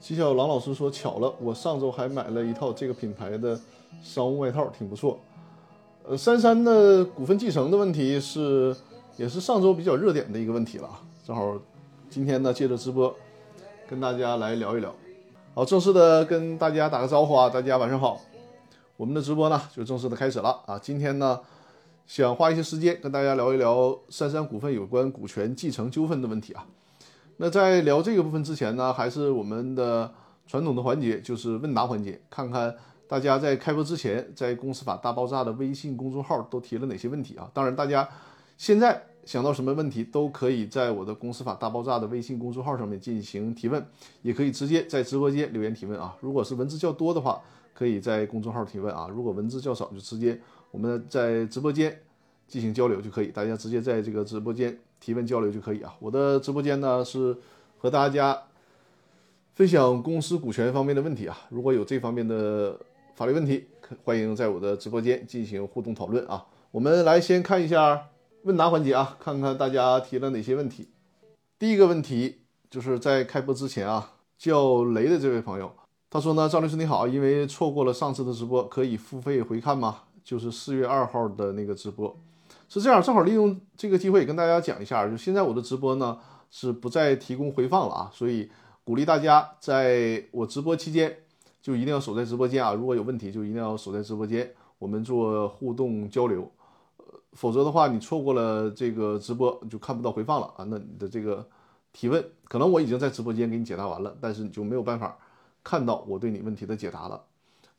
[0.00, 3.60] 齐晓郎老师说：“巧了，我上周还买了一套这个品牌的
[4.02, 5.18] 商务外套，挺不错。”
[6.08, 8.74] 呃，杉杉的股份继承的问题是，
[9.18, 11.02] 也是上周比较热点的一个问题了啊。
[11.26, 11.54] 正好
[12.08, 13.14] 今天呢，借着直播
[13.86, 14.92] 跟大家来聊一聊。
[15.54, 18.18] 好，正式的跟大家打个招呼啊，大家晚上好。
[18.96, 20.78] 我们的直播呢就正式的开始了啊。
[20.78, 21.38] 今天呢，
[22.06, 26.66] 想花一些时间跟大家聊一聊杉杉股份有关股权继承纠纷的问题啊。
[27.42, 30.12] 那在聊这个部分之前呢，还是我们的
[30.46, 32.76] 传统的环节，就是问答环节，看看
[33.08, 37.50] 大家在开播之前，在公司法大爆炸的微信公众号都提了哪些问题啊？
[37.54, 38.06] 当然，大家
[38.58, 43.82] 现在想到什么问题，都可以在我的公司法大爆炸的微信公众号上面进行提问，
[44.20, 46.14] 也可以直接在直播间留言提问啊。
[46.20, 47.40] 如果是文字较多的话，
[47.72, 50.38] 可以在公众号提问啊；如果文字较少，就直接
[50.70, 51.98] 我们在直播间
[52.46, 54.78] 进行交流就可以，大家直接在这个直播间。
[55.00, 55.96] 提问交流就可以啊！
[55.98, 57.36] 我的直播间呢是
[57.78, 58.38] 和大家
[59.54, 61.36] 分享公司股权方面的问题啊。
[61.48, 62.78] 如果有这方面的
[63.14, 63.66] 法律问题，
[64.04, 66.46] 欢迎在我的直播间进行互动讨论啊。
[66.70, 68.08] 我们来先看一下
[68.42, 70.88] 问答环节啊，看看大家提了哪些问题。
[71.58, 75.72] 第一个问题就是在开播之前啊，叫雷的这位朋友，
[76.08, 80.02] 他说呢：“赵律师你好，因为错过了上次的直播，可以付费回看吗？
[80.22, 82.16] 就是四月二号的那个直播。”
[82.72, 86.16] 是这样，正好利用这个机会跟大家讲一下，就现在我的直播呢
[86.52, 88.48] 是不再提供回放了啊，所以
[88.84, 91.16] 鼓励大家在我直播期间
[91.60, 96.48] 就一定要守在直播间啊，如果有问题就一定要守在直播间，我们做互动交流，
[96.98, 101.44] 呃，否则的话你错过了这个直播就看不到回放了啊，那你的这个
[101.92, 105.18] 提问可能我已经在直播间给你解答完了，但是你就没有办法
[105.64, 107.20] 看到我对你问题的解答了。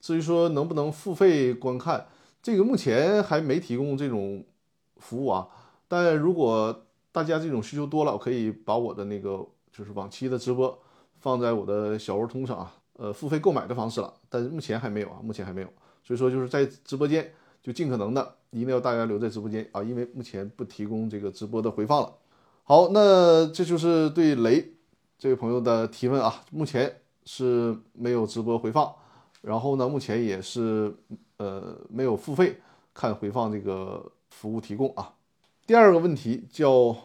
[0.01, 2.07] 至于说能不能付费观看，
[2.43, 4.43] 这个目前还没提供这种。
[5.01, 5.47] 服务啊，
[5.87, 10.79] 但如果大家这种需求多了，我可以把我的那个就是往期的直播
[11.19, 14.13] 放在我的小鹅通上啊，呃，付费购买的方式了。
[14.29, 15.67] 但是目前还没有啊，目前还没有。
[16.05, 22.13] 所以说就是在直播间就尽可能的一定要大家留在直播间啊，因为目前不提供这个直播的回放了。
[22.63, 24.73] 好，那这就是对雷
[25.17, 28.95] 这位朋友的提问啊，目前是没有直播回放，
[29.41, 30.95] 然后呢，目前也是
[31.35, 32.61] 呃没有付费
[32.93, 34.09] 看回放这个。
[34.31, 35.13] 服务提供啊，
[35.67, 36.95] 第二个问题叫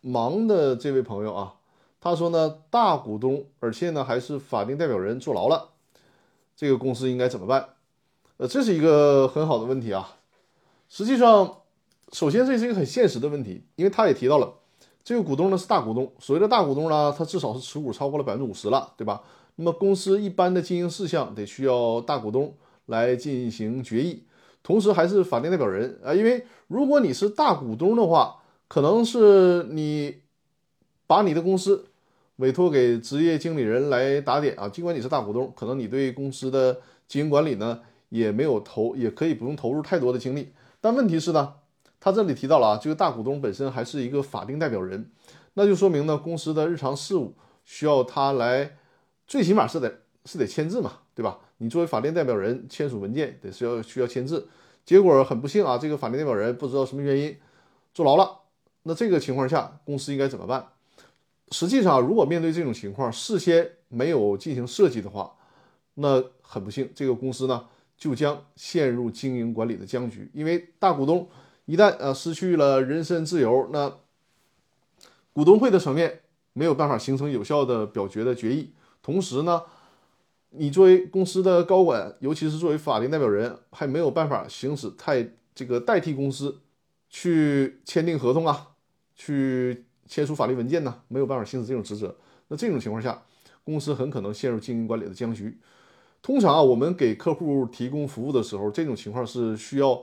[0.00, 1.56] 忙的这位朋友啊，
[2.00, 5.70] 他说呢，大股东而且呢还是法定代表人坐牢了，
[6.56, 7.68] 这个公司应该怎么办？
[8.38, 10.16] 呃，这是一个很好的问题啊。
[10.88, 11.58] 实际上，
[12.12, 14.54] 首先这是一个很现实的问题，因为他也提到了
[15.02, 19.22] 这个股东呢是大股东，所谓的大股东呢，他至少是持股超过了百分之五十了，对吧？
[19.56, 22.54] 那么公司一般的经营事项得需要大股东
[22.86, 24.22] 来进行决议。
[24.66, 30.22] 同时还是法定代表人啊，因为如果你是大股东的话，可能是你
[31.06, 31.86] 把你的公司
[32.38, 34.68] 委托给职业经理人来打点啊。
[34.68, 40.52] 尽管你是大股东，可能你对公司的经营管理呢也没有投，也可以不用投入太多的精力。
[40.80, 41.54] 但问题是呢，
[42.00, 45.12] 他这里提到了啊，这个大股东本身还是一个法定代表人，
[45.54, 47.34] 那就说明呢，公司的日常事务
[47.64, 48.76] 需要他来，
[49.28, 51.38] 最起码是得是得签字嘛，对吧？
[51.58, 54.46] 你作为法定代表人签署文件得是要需要签字，
[54.84, 57.34] 结果很不幸啊，这个法定代表人不知道什么原因
[57.94, 58.40] 坐牢了。
[58.82, 60.68] 那这个情况下，公司应该怎么办？
[61.50, 65.32] 实际上，如果面对这种情况，事先没有进行设计的话，
[65.94, 70.30] 那很不幸，这个公司呢就将陷入经营管理的僵局。
[70.34, 71.26] 因为大股东
[71.64, 73.90] 一旦呃失去了人身自由，那
[75.32, 76.20] 股东会的层面
[76.52, 79.62] 没有办法形成有效的表决的决议，同时呢。
[80.50, 86.60] 你作为公司的高管，尤其是作为法定代表人，还没有办法行使太这个代替公司
[87.10, 88.68] 去签订合同啊，
[89.14, 92.16] 去签署法律文件呢，没有办法行使这种职责。
[92.48, 93.22] 那这种情况下，
[93.64, 95.58] 公司很可能陷入经营管理的僵局。
[96.22, 100.02] 通常啊，我们给客户提供服务的时候，这种情况是需要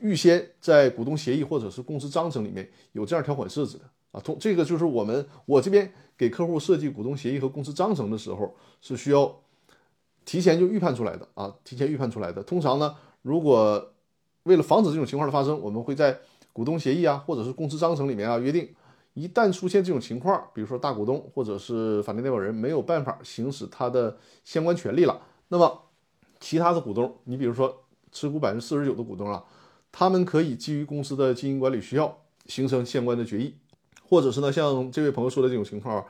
[0.00, 4.20] 预先在股东协议或者是公司章程里面有这样条款设置的啊。
[4.20, 9.40] 通这个就是我们我这边给客户设计股东协议和公司章程的时候是需要。
[10.24, 12.42] 提前就预判出来的啊，提前预判出来的。
[12.42, 13.92] 通常呢，如果
[14.44, 16.18] 为了防止这种情况的发生，我们会在
[16.52, 18.68] 股东协议啊，或者是公司章程里面啊约定，
[19.14, 25.82] 一旦出现这种情况，比如说大股东或者是法定代表人没有办法行使他的相关权利了，那么
[26.40, 29.44] 其他的股东，你比如说持股百分之四十九的股东啊，
[29.92, 33.54] 他们可以基于公司的经营管理需要，形成相关的决议，
[34.08, 36.04] 或者是呢，像这位朋友说的这种情况。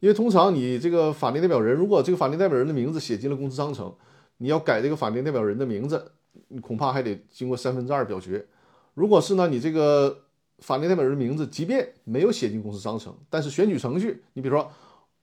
[0.00, 3.92] 因为通常你这个法定代表人，如果这个法定代表人的名字写进了公司章程，
[4.38, 6.12] 你要改这个法定代表人的名字，
[6.48, 8.46] 你恐怕还得经过三分之二表决。
[8.94, 10.24] 如果是呢，你这个
[10.58, 14.70] 法定代表人的名字即便没有写进公司章程，但是选举程序，你比如说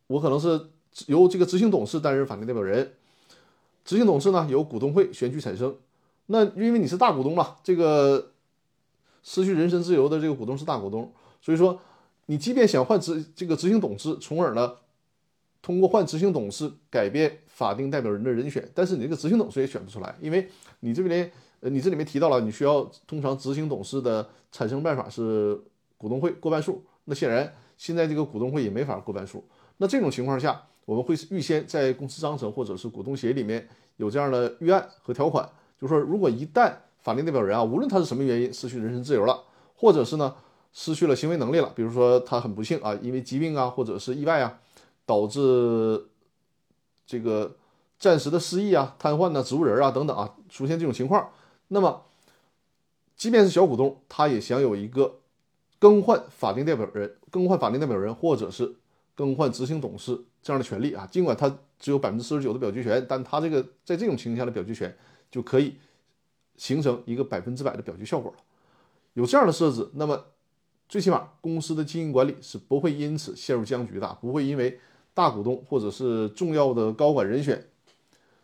[0.08, 0.60] 我可能是
[1.08, 2.94] 由这个执行董事担任法定代表人，
[3.86, 5.76] 执行董事呢由股东会选举产生。
[6.28, 8.32] 那因为你是大股东嘛，这个
[9.24, 11.12] 失去人身自由的这个股东是大股东，
[11.42, 11.80] 所以说
[12.28, 14.74] 你即便想换执这个执行董事，从而呢
[15.62, 20.50] 通过换执行董事改变法定代表人的人选，但是你这个执行董事也选不出来，因为
[20.80, 21.32] 你这边
[21.62, 25.60] 呃你这里面提到了，你需要通常执行董事的产生办法是
[25.98, 29.44] 股东会过半数，那显然现在这个股东会也没法过半数，
[29.78, 33.68] 那这种情况下，我们会预先在公司章程或者是股东协议里面
[33.98, 35.50] 有这样的预案和条款。
[35.80, 39.44] 就是说，如果一旦法定代表人啊，无论他是什么原因失去人身自由了，
[39.76, 40.34] 或者是呢
[40.74, 44.60] 失去了行为能力了，比如说他很不幸啊，因为疾病啊，或者是意外啊，
[45.06, 46.08] 导致
[47.06, 47.56] 这个
[47.98, 51.30] 暂时的失忆啊、瘫痪呢、植物人啊等等啊，出现这种情况，
[51.70, 52.04] 那么
[53.16, 55.20] 即便是小股东，他也享有一个
[55.80, 58.76] 更换法定代表人、更换法定代表人或者是
[59.16, 61.08] 更换执行董事这样的权利啊。
[61.10, 64.96] 尽管他只有百分之四十九的表决权，但他这个在这种情况下的表决权。
[65.34, 65.74] 就可以
[66.58, 68.38] 形成一个百分之百的表决效果了。
[69.14, 70.26] 有这样的设置，那么
[70.94, 74.80] 最起码公司的经营管理是不会因此陷入僵局的，不会因为
[75.12, 77.68] 大股东或者是重要的高管人选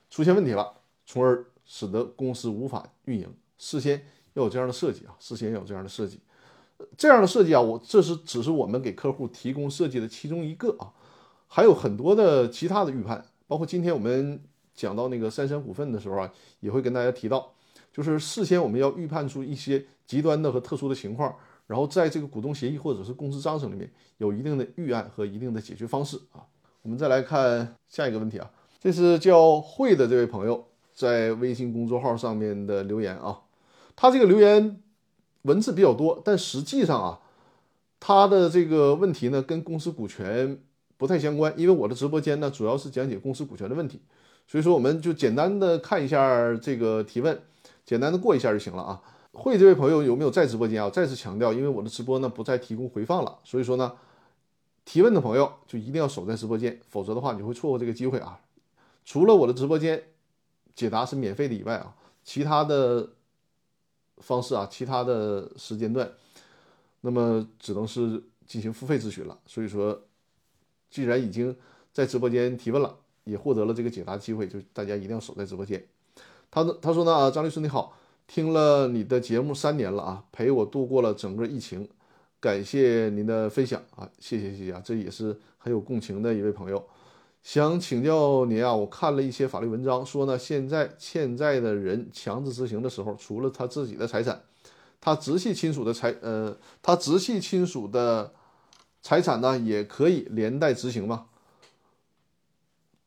[0.09, 0.73] 出现问题了，
[1.05, 3.31] 从而使得公司无法运营。
[3.59, 4.03] 事先
[4.33, 6.19] 要有这样的设计啊，事先要有这样的设计。
[6.97, 10.89] 这样的设计啊，我这是只是我们给客户提供设计的其中一个啊，
[11.45, 14.41] 还有很多的其他的预判，包括今天我们。
[14.73, 17.51] 讲到那个三山股份的时候啊，也会跟大家提到，
[17.91, 21.35] 就是事先我们要预判出一些极端的和特殊的情况，
[21.69, 23.87] 然后在这个股东协议或者是公司章程里面
[24.17, 26.41] 有一定的预案和一定的解决方式啊。
[26.81, 28.49] 我们再来看下一个问题啊，
[28.79, 33.41] 这是叫会的这位朋友在微信公众号上面的留言啊，
[33.95, 34.81] 他这个留言
[35.43, 37.19] 文字比较多，但实际上啊，
[37.99, 40.59] 他的这个问题呢跟公司股权
[40.97, 44.01] 不太相关，因为我的直播间呢主要是讲解公司股权的问题。
[44.47, 47.39] 所以说，我们就简单的看一下这个提问，
[47.85, 48.99] 简单的过一下就行了啊。
[49.39, 50.89] 会这位朋友有没有在直播间啊？
[50.89, 53.93] 再次强调，因为我的直播呢不再提供回放了，所以说呢，
[54.85, 58.39] 提问的朋友就一定要守在直播间，否则的话你会错过这个机会啊。
[59.03, 60.03] 除了我的直播间
[60.75, 63.09] 解答是免费的以外啊，其他的
[64.17, 66.11] 方式啊，其他的时间段，
[67.01, 69.39] 那么只能是进行付费咨询了。
[69.47, 69.99] 所以说，
[70.91, 71.55] 既然已经
[71.91, 72.97] 在直播间提问了。
[73.25, 75.85] 也获得了这个解答机会，就大家一定要守在直播间。
[76.49, 77.95] 他他说呢啊，张律师你好，
[78.29, 81.89] 听了你的节目三年了啊，陪我度过了整个疫情，
[82.39, 86.85] 感谢您的分享啊，谢谢谢谢啊，这也是很有共情的一位朋友。
[87.41, 94.39] 想请教您啊，我看了一些法律文章，说呢，现在欠债的人强制执行的时候，除了他自己的财产，
[95.01, 98.31] 他直系亲属的财呃，他直系亲属的
[99.01, 101.25] 财产呢，也可以连带执行吗？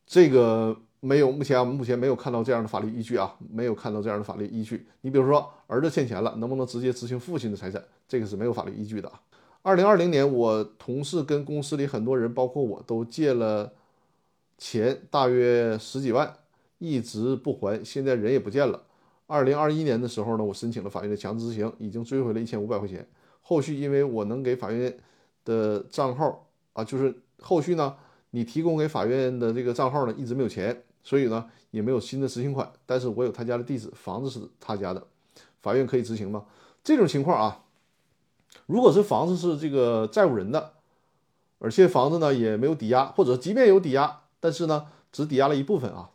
[0.05, 4.87] 这个没有，目前我们目前没有看到这样的法律依据啊，没有看到这样的法律依据。
[5.01, 7.83] 你比如说，儿子欠钱了，能不能直接执行父亲的财产？
[8.07, 9.21] 这个是没有法律依据的啊。
[9.63, 13.73] 二零二零年，我同事跟公司里很多人，包括我都借了
[14.57, 16.33] 钱，大约十几万，
[16.79, 18.85] 一直不还，现在人也不见了。
[19.27, 23.05] 二零二一年的时候呢，我申请了法院的强制执行，已经追回了一千五百块钱。
[23.41, 24.97] 后续因为我能给法院
[25.45, 27.97] 的账号啊，就是后续呢。
[28.35, 32.73] 你提供给法院的这个账号呢，一直没有钱，所以呢也没有新的执行款。
[32.87, 35.07] 但是我有他家的地址，房子是他家的，
[35.61, 36.45] 法院可以执行吗？
[36.85, 37.65] 这种情况啊，
[38.67, 40.73] 如果是房子是这个债务人的，
[41.59, 46.11] 而且房子呢也没有抵押，或者即便有抵押，但是呢只抵押了一部分啊，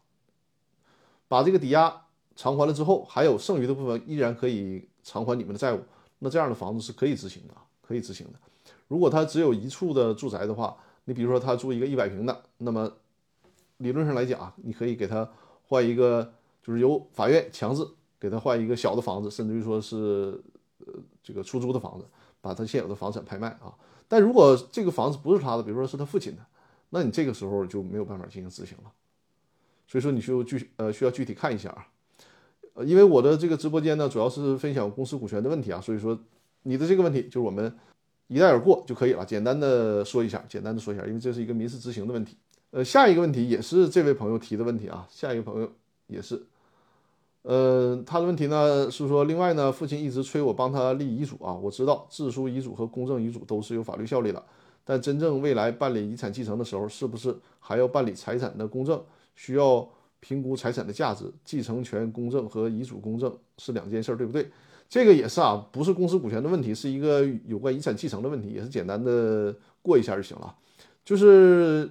[1.27, 5.81] 把这个抵押偿还了之后，还有剩余的部分依然可以偿还你们的债务，
[6.19, 8.33] 那这样的房子是可以执行的，可以执行的。
[8.87, 12.91] 如果他只有一处的住宅的话，你比如说他住一个一百平的，那么
[13.77, 15.29] 理论上来讲，你可以给他
[15.67, 17.87] 换一个，就是由法院强制
[18.19, 20.41] 给他换一个小的房子，甚至于说是
[20.79, 22.05] 呃这个出租的房子，
[22.41, 23.73] 把他现有的房产拍卖啊。
[24.07, 26.45] 但如果这个房子不是他的，比如说是他父亲的，
[26.89, 28.91] 那你这个时候就没有办法进行执行了。
[29.87, 31.87] 所以说你需要具呃需要具体看一下啊，
[32.73, 36.19] 呃，因为我的这个直播间呢主要是分享公司股权的问题啊，所以说
[36.63, 37.77] 你的这个问题就是我们。
[38.29, 42.35] 一带而过就可以了，简单的说一下，简单的说一下，因为这是一个民事执行的问题。
[42.71, 45.71] 呃，下一个问题也是这位朋友提的问题啊，下一个朋友
[46.07, 46.45] 也是，
[47.43, 54.43] 呃，他的问题呢是说，另外呢，父亲一直催我帮他立遗嘱啊，我知道自书遗嘱和公证遗嘱都是有法律效力的，
[54.83, 59.01] 但真正未来办理遗产继承的时候，是不是还要办理财产的公证？
[59.35, 59.87] 需要
[60.19, 64.49] 评估财产的价值，继承权公证和遗嘱公证是两件事，对不对？
[64.89, 70.55] 这个也是啊，不是公司股权的问题，是一个有关遗产继承的问题，也是简单的过一下就行了。
[71.05, 71.87] 就是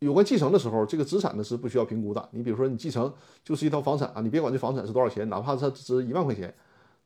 [0.00, 2.28] 有关继承的时候，这个资产呢是不需要评估的。
[2.32, 3.12] 你比如说，你继承
[3.44, 6.52] 就是一套房产啊，你别管这房产是多少钱，哪怕它值一万块钱，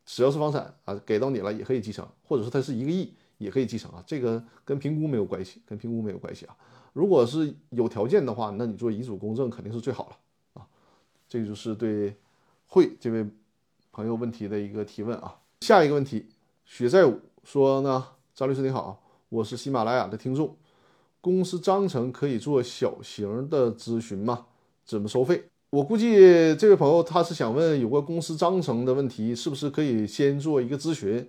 [0.07, 4.03] 只要是房产啊，给到你了也可以继承，或者是它是一个亿也可以继承啊。
[4.07, 6.57] 这个跟评估没有关系，跟评估没有关系啊。
[6.93, 10.67] 如果是有条件的话，那你做遗嘱公证肯定是最好了啊。
[11.29, 12.15] 这个就是对
[12.69, 13.27] 会这位
[13.91, 15.37] 朋友问题的一个提问啊。
[15.63, 16.29] 下一个问题，
[16.65, 20.57] 雪在武说呢，张律师你好，我是喜马拉雅的听众。
[21.25, 24.45] 公司章程可以做小型的咨询吗？
[24.85, 25.43] 怎么收费？
[25.71, 31.27] 我估计这位朋友他是想问有关公司章程的问题，是不是可以先做一个咨询，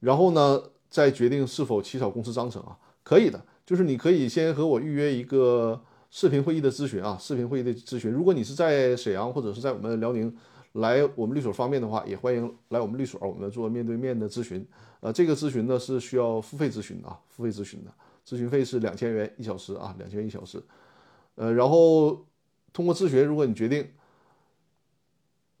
[0.00, 2.76] 然后呢再决定是否起草公司章程啊？
[3.02, 5.80] 可以的，就是你可以先和我预约一个
[6.10, 8.12] 视频会议的咨询啊，视频会议的咨询。
[8.12, 10.30] 如果你是在沈阳或者是在我们辽宁
[10.72, 14.62] 来我们律所方便的话，也欢迎来我们律所，我们做面对面的咨询。
[15.00, 17.90] 呃，这个咨询呢是需要付费咨询的啊，付费咨询的。
[18.26, 20.62] 咨询费是两千元一小时啊，两千元一小时。
[21.34, 22.26] 呃，然后
[22.72, 23.88] 通过咨询，如果你决定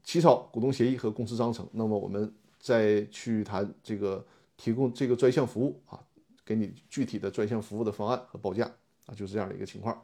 [0.04, 4.24] 起草股东协议和公司章程，那么我们再去谈这个
[4.56, 5.98] 提供这个专项服务啊，
[6.44, 8.70] 给你具体的专项服务的方案和报价
[9.06, 10.02] 啊，就是这样的一个情况。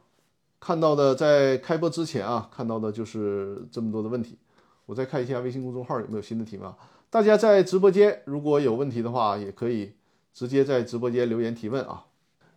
[0.61, 4.39] 看到的在开播之前啊，看到的就是这么多的问题。
[4.87, 6.77] 我再看一下微信公众号有没有新的提问啊？
[7.11, 9.93] 大家在直播间如果有问题的话，也可以
[10.33, 12.07] 直接在直播间留言提问啊。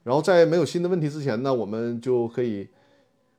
[0.03, 2.67] 然后在没有新的问题之前呢，我们就可以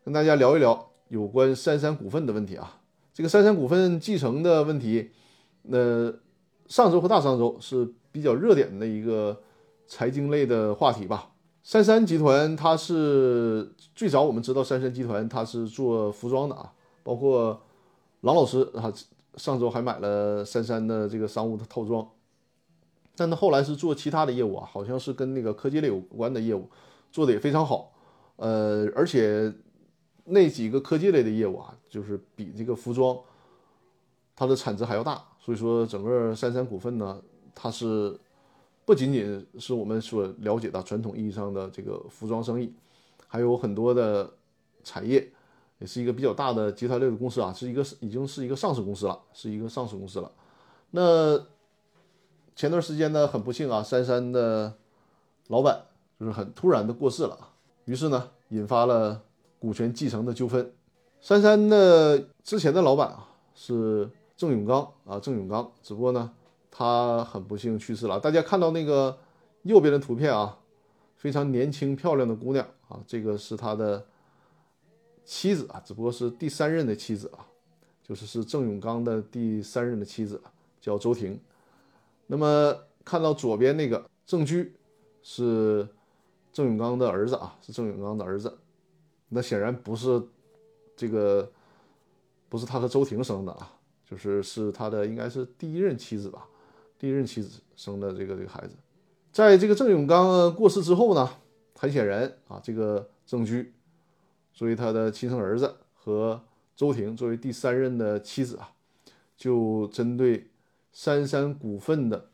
[0.05, 2.79] 跟大家聊一聊有关三三股份的问题啊。
[3.13, 5.11] 这个三三股份继承的问题，
[5.63, 6.13] 那
[6.67, 9.43] 上周和大上周是比较热点的一个
[9.87, 11.31] 财经类的话题吧。
[11.65, 17.61] 三三集团它是最早我们知道三三集团它是做服装的啊，包括
[18.23, 18.93] 郎老师啊，
[19.37, 22.09] 上周还买了三三的这个商务的套装。
[23.15, 26.69] 但他后来是做其他的业务啊，好像是跟那个科技类有关的业务，
[27.11, 27.93] 做的也非常好。
[28.37, 29.53] 呃，而且
[30.25, 33.17] 那几个科技类的业务啊，就是比这个服装
[34.35, 35.23] 它的产值还要大。
[35.39, 37.21] 所以说，整个三三股份呢，
[37.55, 38.19] 它是
[38.87, 42.73] 不仅仅是我们所了解的传统意义上的这个服装生意，
[43.29, 44.33] 还有很多的
[44.83, 45.31] 产业，
[45.79, 50.33] 也是一个比较大的集团类的公司啊，是一个已经是一个上市公司了，是一个上市公司了。
[50.93, 51.52] 那。
[52.55, 54.73] 前段时间呢，很不幸啊，珊珊的
[55.49, 55.83] 老板
[56.21, 57.37] 就是很突然的过世了，
[57.87, 59.23] 于是呢，引发了
[59.59, 60.73] 股权继承的纠纷。
[61.21, 66.31] 珊珊的之前的老板啊是郑永刚啊，郑永刚，只不过呢，
[66.71, 68.21] 他很不幸去世了。
[68.21, 69.17] 大家看到那个
[69.63, 70.59] 右边的图片啊，
[71.17, 74.05] 非常年轻漂亮的姑娘啊，这个是他的
[75.25, 77.47] 妻子啊，只不过是第三任的妻子啊，
[78.03, 80.41] 就是是郑永刚的第三任的妻子，
[80.81, 81.41] 叫周婷。
[82.33, 82.75] 那么
[83.05, 84.75] 看到左边那个郑居
[85.23, 85.87] 是
[86.51, 88.59] 郑永刚的儿子啊，是郑永刚的儿子。
[89.29, 90.23] 那显然不是
[90.97, 91.53] 这个，
[92.49, 93.71] 不是他和周婷生的啊，
[94.09, 96.49] 就是是他的应该是第一任妻子吧，
[96.99, 98.75] 第一任妻子生的这个这个孩子。
[99.31, 101.29] 在这个郑永刚过世之后呢，
[101.75, 103.75] 很显然啊，这个郑居
[104.55, 106.43] 作为他的亲生儿子和
[106.75, 108.73] 周婷作为第三任的妻子啊，
[109.37, 110.49] 就针对。
[110.93, 112.31] 三三股份的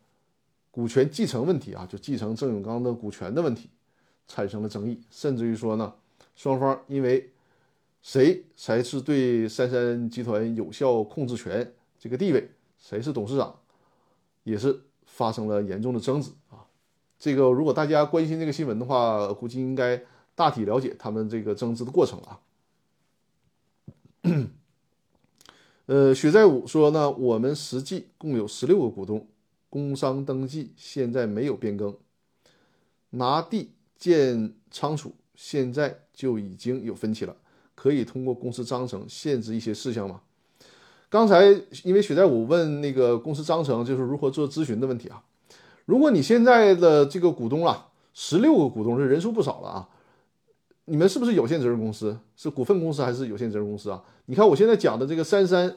[0.70, 3.70] 股权继承问题啊，就继承郑永刚的股权的问题，
[4.26, 5.94] 产生了争议，甚至于说呢，
[6.34, 7.30] 双方因为
[8.02, 13.58] 谁才是对三三集团有效控制权这个地位，谁是董事长，
[14.44, 16.66] 也是发生了严重的争执啊。
[17.18, 20.00] 这个如果大家关心这个新闻的话，估计应该
[20.36, 22.40] 大体了解他们这个争执的过程啊。
[25.88, 29.26] 呃，许在武说呢，我们实际共有十六个股东，
[29.70, 31.96] 工商登记现在没有变更，
[33.08, 37.34] 拿地建仓储现在就已经有分歧了，
[37.74, 40.20] 可以通过公司章程限制一些事项吗？
[41.08, 41.46] 刚才
[41.84, 45.24] 因为许在武问那个公司章程就是如何做咨询的问题啊，
[45.86, 49.88] 如果你现在的这个股东啊，十六个股东，这人数不少了啊。
[50.88, 52.18] 你们是不是有限责任公司？
[52.34, 54.02] 是股份公司还是有限责任公司啊？
[54.26, 55.76] 你看我现在讲的这个三三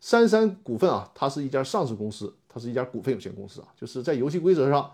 [0.00, 3.68] 三三股份啊，它是一家上市公司，它是一家股份有限公司啊。
[3.80, 4.90] 就是在游戏规则上，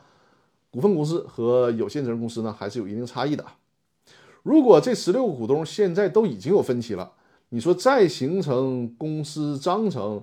[0.71, 3.45] 股份公司和有限责任公司呢还是有一定差异的。
[4.43, 7.13] 如果这十六个股东现在都已经有分歧了，
[7.49, 10.23] 你说再形成公司章程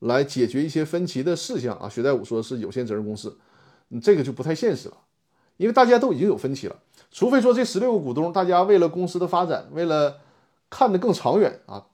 [0.00, 1.88] 来解决一些分歧的事项啊？
[1.88, 3.38] 学代武说是有限责任公司，
[4.02, 4.96] 这个就不太现实了，
[5.56, 6.76] 因为大家都已经有分歧了。
[7.10, 10.18] 除非说这十六个股东，大家为了公司的发展，为了
[10.68, 11.86] 看得更长远啊，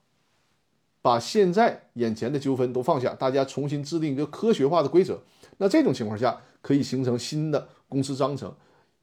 [1.02, 5.21] 把现在眼前的纠纷都放下，大家重新制定一个科学化的规则。
[5.59, 8.55] 那这种情况下，可以形成新的公司章程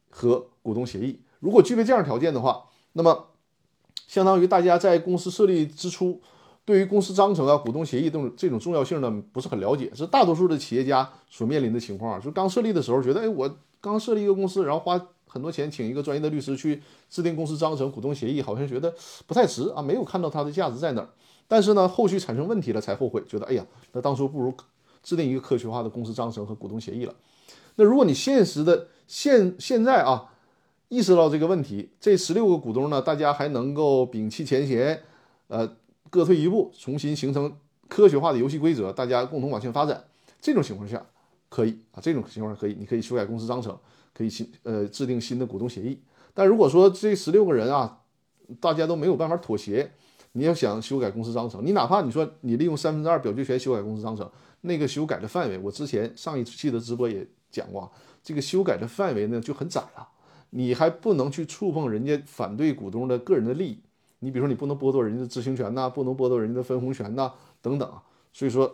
[0.09, 1.21] 和股东协议。
[1.39, 3.27] 如果具备这样条件的话，那么，
[4.07, 6.19] 相当于大家在公司设立之初，
[6.65, 9.91] 对于公司章程啊、股东协议这种这种重要性呢，不是很了解。
[9.93, 12.19] 是大多数的企业家所面临的情况啊。
[12.19, 18.93] 就刚设立的时候，觉得哎，我刚设立一个公司，然后花很多钱请一个专业的律师去制定公司章程、股东协议，好像觉得
[19.25, 21.09] 不太值啊，没有看到它的价值在哪儿。
[21.47, 24.53] 但是呢，后续产生问题了才后悔，觉得哎呀，那当初不如
[25.03, 27.13] 制定一个科学化的公司章程和股东协议了。
[27.75, 30.31] 那如果你现实的现现在啊，
[30.89, 35.03] 意识到这个问题，这十六个股东呢，大家还能够摒弃前嫌，
[35.47, 35.75] 呃，
[36.09, 37.55] 各退一步，重新形成
[37.87, 40.03] 科学化的游戏规则，大家共同往前发展。
[40.41, 41.05] 这种情况下
[41.49, 43.77] 可以啊，这种情况可以，你可以修改公司章程，
[44.13, 45.99] 可以新呃制定新的股东协议。
[46.33, 47.99] 但如果说这十六个人啊，
[48.59, 49.91] 大家都没有办法妥协。
[50.33, 54.29] 你要想修改公司章程，你哪怕你说你利用三分之二表决权修改公司章程，
[54.61, 60.07] 那个修改的范围，我之前上一期的直播也讲过，这个修改的范围呢就很窄了，
[60.51, 63.79] 你还不能去触碰人家反对股东的个人的利益，
[64.19, 67.91] 你比如说你不能剥夺人家的知情权呐，不能剥夺人家的分红权呐，等等。
[68.31, 68.71] 所以说，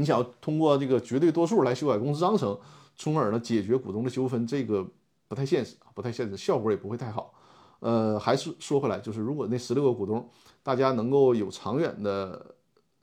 [0.00, 2.58] 你想要通过这个绝对多数来修改公司章程，
[2.96, 4.84] 从而呢解决股东的纠纷，这个
[5.28, 7.34] 不太现实，不太现实，效果也不会太好。
[7.80, 10.28] 呃，还是说回来，就是如果那十六个股东。
[10.62, 12.54] 大家能够有长远的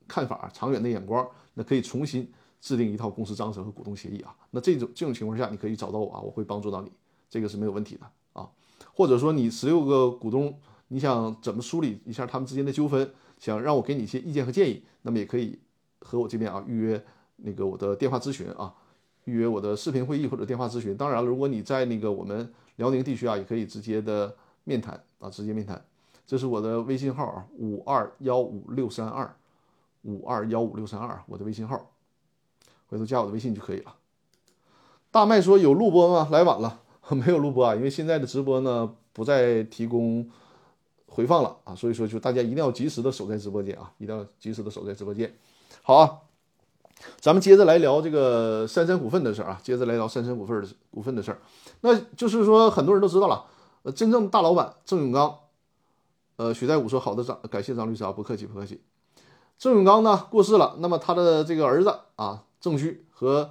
[0.08, 4.34] 看法、长远的眼光，那可以重新制定一套公司章程和股东协议啊。
[4.52, 6.92] 那这种这种情况下，你可以找到我啊，我会帮助到你，
[7.32, 8.48] 这个是没有问题的啊。
[8.94, 10.56] 或者说你十六个股东，
[10.90, 15.58] 你想怎么梳理一下他们之间的纠纷，想让我给你一些意见和建议，那么也可以
[16.00, 17.04] 和我这边啊预约
[17.38, 18.74] 那个我的电话咨询啊，
[19.26, 20.96] 预约我的视频会议或者电话咨询。
[20.96, 25.84] 当然了，如果你在那个我们辽宁地区啊，也可以直接的面谈啊，直接面谈。
[26.26, 29.34] 这是我的微信号啊，五二幺五六三二，
[30.02, 31.90] 五二幺五六三二，我的微信号，
[32.88, 33.96] 回头加我的微信就可以了。
[35.10, 36.28] 大麦说有录播吗？
[36.32, 40.30] 来晚了， 没有录播啊，因为现在的直播呢不再提供
[41.08, 45.34] 回放了啊，所以说就大家一定要及时的守在直播间啊，一定要及时的守在直播间。
[45.84, 46.20] 好啊，
[47.20, 51.40] 咱们接着来聊这个三山股份的事儿啊，接着来聊三山股份的股份的事儿。
[51.82, 53.46] 那就是说很多人都知道了，
[53.84, 55.38] 呃，真正大老板郑永刚。
[56.38, 58.80] 呃，许在武说：“好的，张，感谢张律师啊，不客气，不客气。”
[59.58, 63.50] 郑永刚呢过世了，那么他的这个儿子啊，郑居和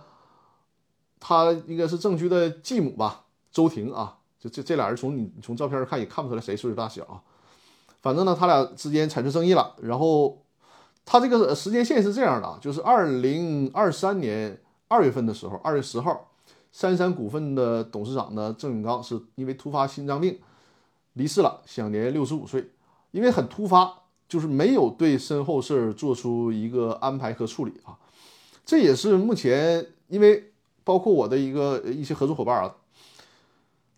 [1.19, 7.23] 他应该是郑居的继母吧，周婷啊，就这这俩人从你从照片上看也看不出来谁岁数大小啊。
[8.01, 9.75] 反正呢，他俩之间产生争议了。
[9.83, 10.45] 然后
[11.07, 16.29] 他这个时间线是这样的啊，就是二零二三年二月份的时候，二月十号，
[16.73, 20.39] 三山股份的董事长呢郑永刚是因为突发心脏病
[21.15, 22.69] 离世了，享年六十五岁。
[23.13, 27.97] 因为很突发，就是没有对身后事儿做出一个安排和处理啊，
[28.67, 30.53] 这也是目前因为
[30.85, 32.75] 包括我的一个一些合作伙伴啊，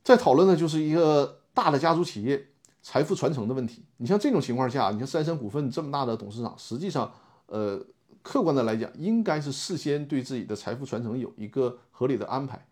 [0.05, 2.47] 在讨论的就是一个大的家族企业
[2.91, 3.85] 财富传承的问题。
[3.99, 7.13] 你像这种情况下，你像三山股份这么大的董事长，实际上，
[7.45, 7.79] 呃，
[8.23, 12.67] 客观的来讲，应该是事先对自己的财富传承有一个合理的安排。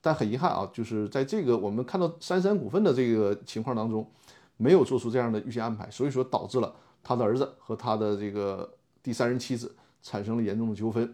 [0.00, 4.10] 但很遗憾啊，就是在这个我们看到三山股份的这个情况当中。
[4.56, 11.12] 没有做出这样的预先安排，所以说导致了他的儿子和他的这个第三任妻子产生了严重的纠纷。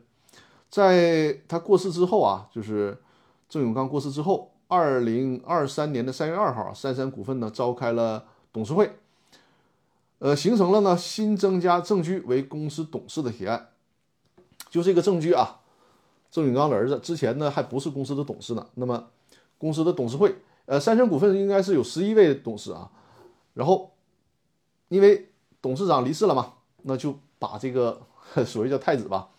[0.68, 2.98] 在他过世之后啊，就是
[3.48, 8.92] 郑永刚过世之后，二零二三年的三月二号，三山股份呢召开了董事会，
[10.20, 13.70] 呃，形成了呢新增加郑居为公司董事的提案。
[14.70, 15.60] 就这个郑居啊，
[16.30, 18.64] 郑永刚的儿子之前呢还不是公司的董事呢。
[18.74, 19.08] 那么
[19.58, 22.88] 公司的董事会，呃，三山股份应该是有十一位董事啊。
[23.54, 23.90] 然后，
[24.88, 25.28] 因为
[25.60, 26.52] 董事长离世了嘛，
[26.82, 28.00] 那就把这个
[28.46, 29.30] 所谓叫太子吧，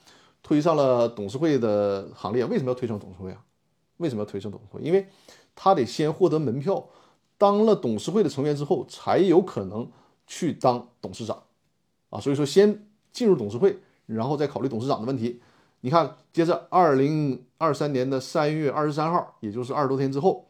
[0.44, 2.44] 推上了董事会的行列。
[2.44, 3.42] 为什么要推上董事会啊？
[4.02, 4.82] 为什么要推上董事会？
[4.82, 5.08] 因为
[5.56, 6.90] 他得先获得门票，
[7.38, 9.90] 当了董事会的成员之后，才有可能
[10.28, 11.44] 去当董事长
[12.10, 12.20] 啊。
[12.20, 15.42] 所以说，先进入董事会，然后再考虑董事长的问题。
[15.82, 20.48] 你看，接着二零二三年的三月二十三号，也就是二十多天之后，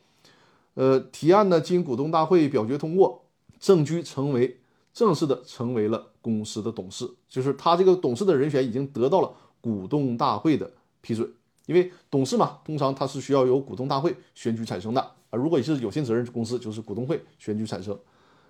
[0.73, 3.25] 呃，提案呢经股东大会表决通过。
[3.59, 4.59] 郑居成为
[4.91, 11.31] 正式的成为了公司的董事，就是他这个董事的人选已经得到了股东大会的批准。
[11.65, 15.37] 因为董事嘛，通常他是需要由股东大会选举产生的啊。
[15.37, 17.97] 如果你是有限责任公司，就是股东会选举产生。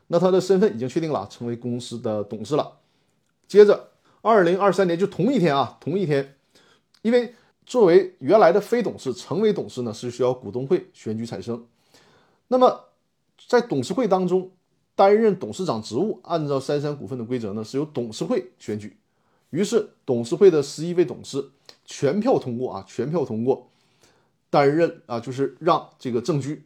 [0.08, 2.80] 那他的身份已经确定了，成为公司的董事了。
[3.48, 3.90] 接着，
[4.22, 6.36] 二零二三年就同一天啊，同一天，
[7.02, 7.34] 因为
[7.66, 11.66] 作为原来的非董事成为董事呢，是需要股东会选举产生。
[12.48, 12.86] 那么
[13.48, 14.52] 在董事会当中。
[14.94, 18.98] 担任董事长职务，按照三三股份的规则呢，是由董事会选举。
[19.50, 21.50] 于是，董事会的十一位董事
[21.86, 23.70] 全票通过啊，全票通过
[24.50, 26.64] 担任啊，就是让这个郑居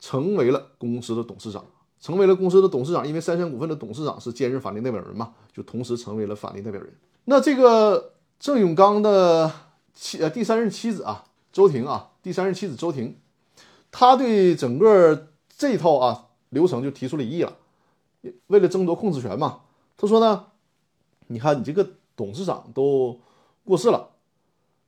[0.00, 1.64] 成为了公司的董事长。
[1.98, 6.92] 成为了公司的董事长，因为三山股份的董事长是兼任法定代表人嘛，就同时成为了法定代表人。
[7.24, 9.50] 那这个郑永刚的
[9.92, 13.16] 妻呃第三任妻子啊，周婷啊，第三任妻子周婷，
[13.90, 17.56] 他对整个这套啊流程就提出了异议了，
[18.48, 19.62] 为了争夺控制权嘛，
[19.96, 20.44] 他说呢，
[21.28, 23.18] 你看你这个董事长都
[23.64, 24.10] 过世了，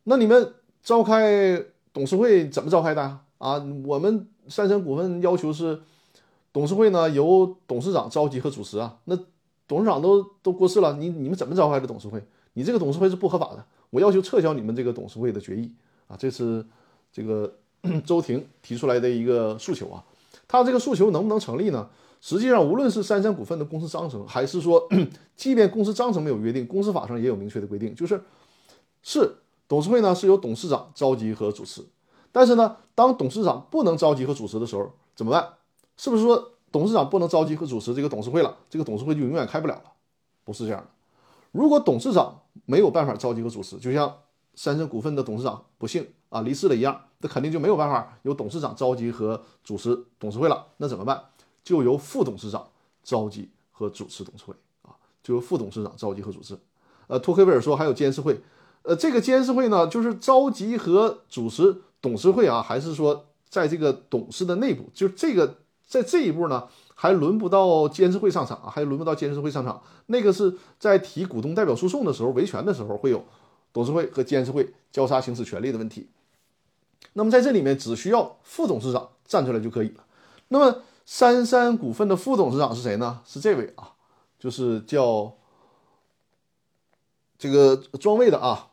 [0.09, 3.03] 那你们召开董事会怎么召开的
[3.39, 3.65] 啊？
[3.85, 5.81] 我们三山股份要求是。
[6.51, 9.17] 董事会呢由董事长召集和主持啊，那
[9.69, 12.21] 董事长都都过世了，你你们怎么召开的董事会？
[12.55, 15.71] 你这个董事会是不合法的，我要求撤销你们这个董事会的决议
[16.09, 16.17] 啊！
[16.19, 16.65] 这是
[17.13, 17.53] 这个
[18.05, 20.03] 周婷提出来的一个诉求啊，
[20.49, 21.89] 他这个诉求能不能成立呢？
[22.21, 24.89] 实际上，无论是三山股份的公司章程，还是说，
[25.37, 28.21] 即便公司章程没有约定，公司法上也有明确的规定，就是
[29.03, 29.37] 是
[29.69, 31.85] 董事会呢是由董事长召集和主持，
[32.33, 35.47] 但是呢，当董事长不能召集和主持的时候，怎么办？
[35.99, 38.57] 是不是说董事长不能召集和主持这个董事会了？
[38.71, 39.93] 这个董事会就永远开不了了？
[40.45, 40.89] 不是这样的。
[41.53, 44.17] 如果董事长没有办法召集和主持，就像
[44.55, 50.67] 三生股份的董事长不幸啊离世了一样，那肯定就没有办法由董事长召集和主持董事会了。
[50.79, 51.23] 那怎么办？
[51.63, 52.67] 就由副董事长
[53.03, 56.59] 召集和主持董事会啊，就由副董事长召集和主持。
[57.07, 58.41] 呃，托克维尔说还有监事会，
[58.89, 64.91] 呃，这个监事会呢，就是召集和主持董事会啊，还是说在这个董事的内部？
[64.93, 65.59] 就这个。
[65.89, 69.83] 在这一步呢，还轮不到监事会上场啊，还轮不到监事会上场。
[70.05, 73.25] 那个是在提股东代表诉讼的时候，维权的时候会有
[73.73, 76.11] 董事会和监事会交叉行使权利的问题。
[77.15, 80.05] 那么在这里面，只需要副董事长站出来就可以了。
[80.49, 83.23] 那么三山股份的副董事长是谁呢？
[83.25, 83.93] 是这位啊，
[84.39, 85.33] 就是叫
[87.39, 88.69] 这个庄卫的啊。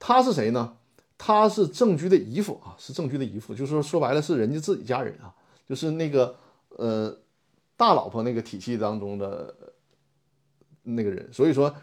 [0.00, 0.76] 他是谁呢？
[1.16, 5.32] 他是郑居的姨父啊，是郑居的姨父，就是说说白了是人家自己家人啊，
[5.68, 6.34] 就是那个。
[6.76, 7.14] 呃，
[7.76, 9.52] 大老婆那个体系当中的
[10.84, 11.74] 那个人，所以说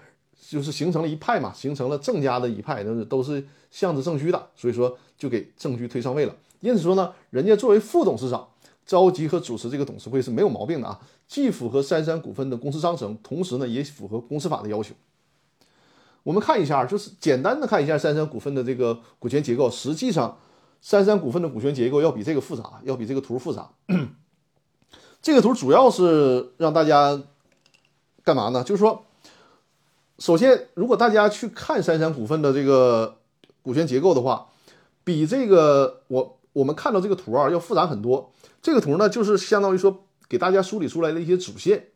[0.50, 6.34] 就是形成了一派嘛，形成了郑家的一派，都是都是向着郑居的，所以说就给郑居推上位了。
[6.62, 8.48] 因此说呢，人家作为副董事长
[8.86, 14.96] 召集和主持这个董事会是没有毛病的啊，既符合三山股份的公司章程，同时呢也符合公司法的要求。
[16.28, 20.38] 我们看一下，就是简单的看一下三山股份的这个股权结构，实际上
[20.82, 23.70] 三山股份的股权结构要比这个复杂，要比这个图复杂。
[25.24, 27.18] 这个图主要是让大家
[28.26, 28.62] 干嘛呢？
[28.62, 29.06] 就是说，
[30.20, 33.20] 首先，如果大家去看三山股份的这个
[33.62, 34.48] 股权结构的话，
[35.06, 38.34] 比这个我我们看到这个图啊要复杂很多。
[38.62, 41.88] 这个图呢，就是相当于说给大家梳理出来的一些主线。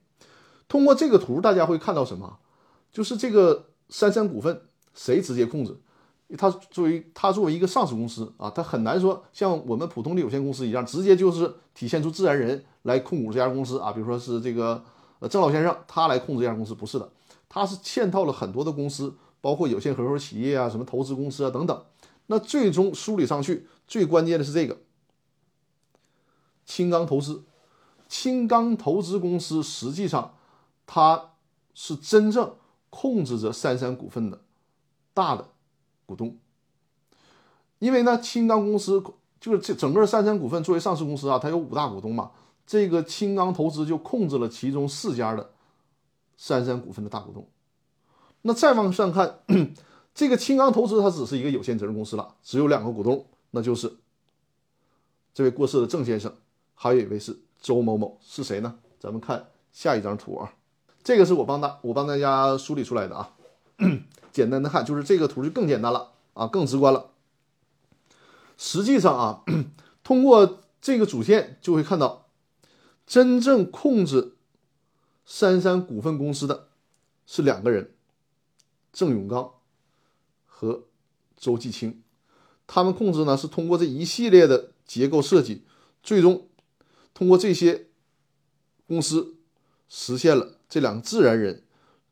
[0.69, 2.37] 通过这个图，大家会看到什么？
[2.93, 4.63] 就是这个三山股份
[4.95, 5.77] 谁直接控制？
[6.37, 13.91] 它作为它作为一个上市公司啊，它很难说像我们普通的有限公司一样，直接就是体现出自然人来控股这家公司啊。
[13.91, 14.81] 比如说是这个
[15.19, 17.11] 呃郑老先生，他来控制这家公司，不是的，
[17.49, 21.83] 他是嵌套了很多的公司，包括有限合伙企业啊、什么投资公司啊等等。
[22.27, 24.77] 那最终梳理上去，最关键的是这个
[26.65, 27.43] 青钢投资。
[28.07, 30.35] 青钢投资公司实际上
[30.85, 31.31] 它
[31.73, 32.53] 是真正
[32.91, 34.39] 控制着三山股份的
[35.15, 35.49] 大的。
[36.03, 36.37] 股东，
[37.79, 39.01] 因为呢，青钢公司
[39.39, 42.31] 就是这整个三山股份作为上市公司啊，它有五大股东嘛，
[42.67, 45.53] 这个青钢投资就控制了其中四家的
[46.35, 47.47] 三山股份的大股东。
[48.41, 49.39] 那再往上看，
[50.13, 53.95] 这个青钢投资它只是一个有限责任公司了，只有两个股东，那就是
[55.33, 56.35] 这位过世的郑先生，
[56.73, 58.77] 还有一位是周某某，是谁呢？
[58.99, 60.53] 咱们看下一张图啊，
[61.03, 63.35] 这个是我帮大我帮大家梳理出来的啊。
[64.31, 67.11] 简单的看，就是这个图就更简单了啊，更直观了。
[68.57, 69.43] 实际上啊，
[70.03, 72.27] 通过这个主线就会看到，
[73.05, 74.35] 真正控制
[75.25, 76.67] 杉杉股份公司的
[77.25, 77.93] 是两个人，
[78.93, 79.51] 郑永刚
[80.45, 80.83] 和
[81.35, 82.01] 周继清。
[82.67, 85.63] 他们控制呢是通过这一系列的结构设计，
[86.01, 86.47] 最终
[87.13, 87.87] 通过这些
[88.87, 89.35] 公司
[89.89, 91.61] 实现了这两个自然人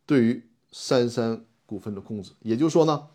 [0.06, 1.43] 对于三山。
[1.69, 3.10] 股份的控制，也就是说呢，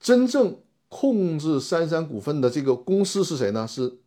[0.00, 3.68] 真正控制三山股份的这个公司是谁呢？
[3.68, 3.98] 是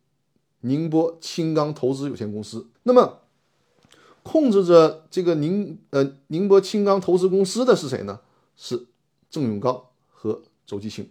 [0.60, 2.68] 宁波青钢投资有限公司。
[2.82, 3.20] 那么，
[4.22, 8.20] 控制着这个宁呃宁波青钢投资公司的是谁呢？
[8.58, 8.84] 是
[9.30, 11.08] 郑永刚和周继清。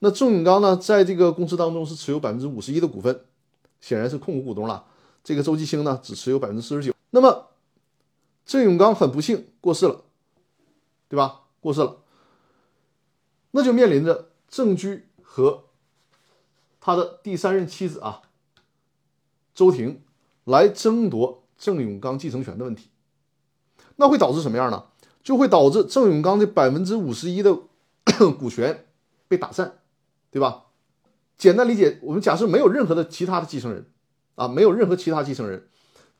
[0.00, 3.20] 那郑永刚呢，在这个公司当中是持有百分之五十一的股份，
[3.80, 4.84] 显然是控股股东了。
[5.22, 6.92] 这个周继清呢，只持有百分之四十九。
[7.10, 7.47] 那么，
[8.48, 10.06] 郑永刚很不幸过世了。
[11.10, 11.44] 对吧？
[11.60, 12.02] 过世了，
[13.52, 15.64] 那就面临着郑居和
[16.82, 18.20] 他的第三任妻子啊，
[19.54, 20.02] 周婷
[20.44, 22.90] 来争夺郑永刚继承权的问题。
[23.96, 24.88] 那会导致什么样呢？
[25.22, 27.54] 就会导致郑永刚的百分之五十一的
[28.38, 28.86] 股权
[29.28, 29.78] 被打散，
[30.30, 30.66] 对吧？
[31.38, 33.90] 简单理解，我们假设没有任何的其他的继承人，
[34.34, 35.66] 啊，没有任何其他继承人，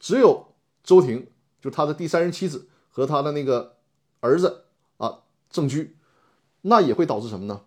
[0.01, 3.77] 只有周婷，就他的第三任妻子和他的那个
[4.21, 4.65] 儿子
[4.97, 5.97] 啊，郑居，
[6.63, 7.63] 那也会导致什么呢？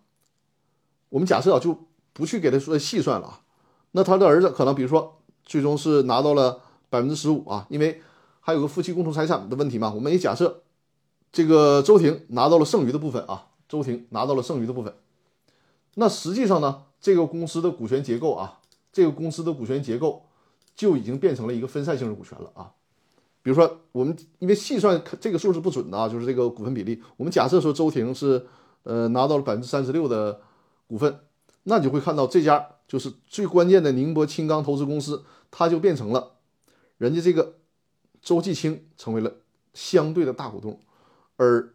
[1.10, 1.78] 我们假设啊，就
[2.14, 3.42] 不去给他说细算了啊，
[3.92, 8.02] 那他的儿子可能比如说最终是拿到了百分之十五啊，因为。
[8.44, 9.94] 还有个夫妻共同财产的问题嘛？
[9.94, 10.64] 我们也假设，
[11.32, 14.96] 这个周婷拿到了剩余的部分啊，周婷拿到了剩余的部分。
[15.94, 18.60] 那实际上呢，这个公司的股权结构啊，
[18.92, 20.26] 这个公司的股权结构
[20.76, 22.74] 就已经变成了一个分散性的股权了啊。
[23.42, 27.02] 比如说，我们因为细算这个数是不准的啊，就是这个股份比例。
[27.18, 28.46] 我们假设说周婷是
[28.84, 30.42] 呃拿到了百分之三十六的
[30.88, 31.20] 股份，
[31.64, 36.38] 那你就会看到这家就是最关键的宁波青钢投资公司，它就变成了
[36.98, 37.56] 人家这个。
[38.24, 39.34] 周继清成为了
[39.74, 40.80] 相对的大股东，
[41.38, 41.74] 而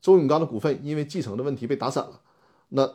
[0.00, 2.20] 周永刚的股份因为继承的问题被打散了。
[2.68, 2.88] 那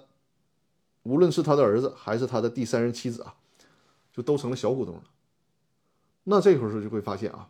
[1.03, 3.35] 无论是他的儿子还是他的第三任妻子啊，
[4.13, 5.03] 就都成了小股东了。
[6.23, 7.49] 那这会儿时候就会发现啊，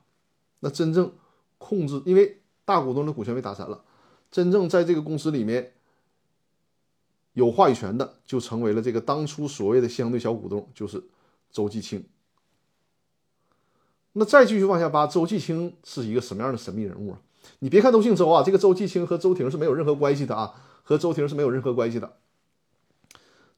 [0.61, 1.13] 那真正
[1.57, 3.83] 控制，因为大股东的股权被打散了，
[4.31, 5.73] 真正在这个公司里面
[7.33, 11.03] 有话语权的，就成为了这个当初所谓的相对小股东，就是
[11.51, 12.05] 周继清。
[14.13, 17.21] 那再继续往下扒，周继清是一个什么样的神秘人物啊？
[17.59, 22.17] 你别看都姓周啊，这个周继清和周婷是没有任何关系的啊，和周婷是没有任何关系的。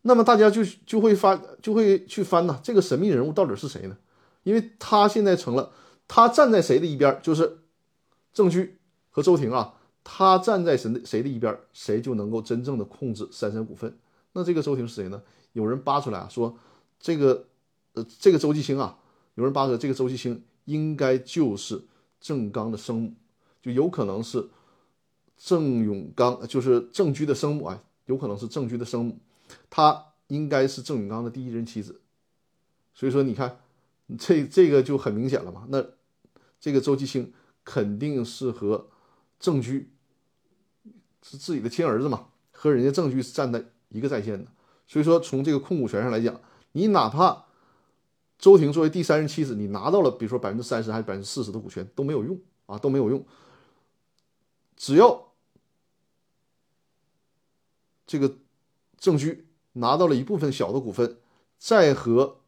[0.04, 3.98] 那么大家就就会翻，就会去翻呐，这个神秘人物到底是谁呢？
[4.44, 5.72] 因为他现在成了，
[6.16, 7.64] 他站在谁的一边，就是
[8.34, 8.78] 郑居
[9.10, 9.74] 和周婷啊，
[10.04, 13.98] 他站在谁的谁的一边，谁就能够真正的控制三三股份。
[14.34, 15.24] 那这个周婷是谁呢？
[15.54, 16.56] 有人扒出来啊，说
[17.00, 17.48] 这个
[17.94, 19.00] 呃，这个周继兴啊。
[19.34, 21.82] 有人扒出来这个周继兴应该就是
[22.22, 23.14] 郑刚的生母，
[23.64, 24.48] 就有可能是
[25.36, 29.18] 郑永刚，就是郑居的生母啊，有可能是郑居的生母，
[29.72, 32.02] 她应该是郑永刚的第一任妻子。
[32.94, 33.62] 所以说，你看
[34.20, 35.66] 这这个就很明显了嘛。
[35.70, 35.84] 那
[36.64, 37.34] 这个周继清
[37.66, 38.88] 肯定是和
[39.38, 39.92] 郑居
[41.22, 44.50] 是自己的亲儿子嘛，和人家郑居是站在一个战线的。
[44.88, 46.40] 所以说，从这个控股权上来讲，
[46.72, 47.44] 你哪怕。
[48.40, 53.26] 周婷作为第三任妻子，你拿到了，比如说百分之三十还是百分之四十的股权都没有用啊，都没有用。
[54.78, 55.34] 只要
[58.08, 58.38] 这个
[58.98, 61.18] 郑居拿到了一部分小的股份，
[61.58, 62.40] 再和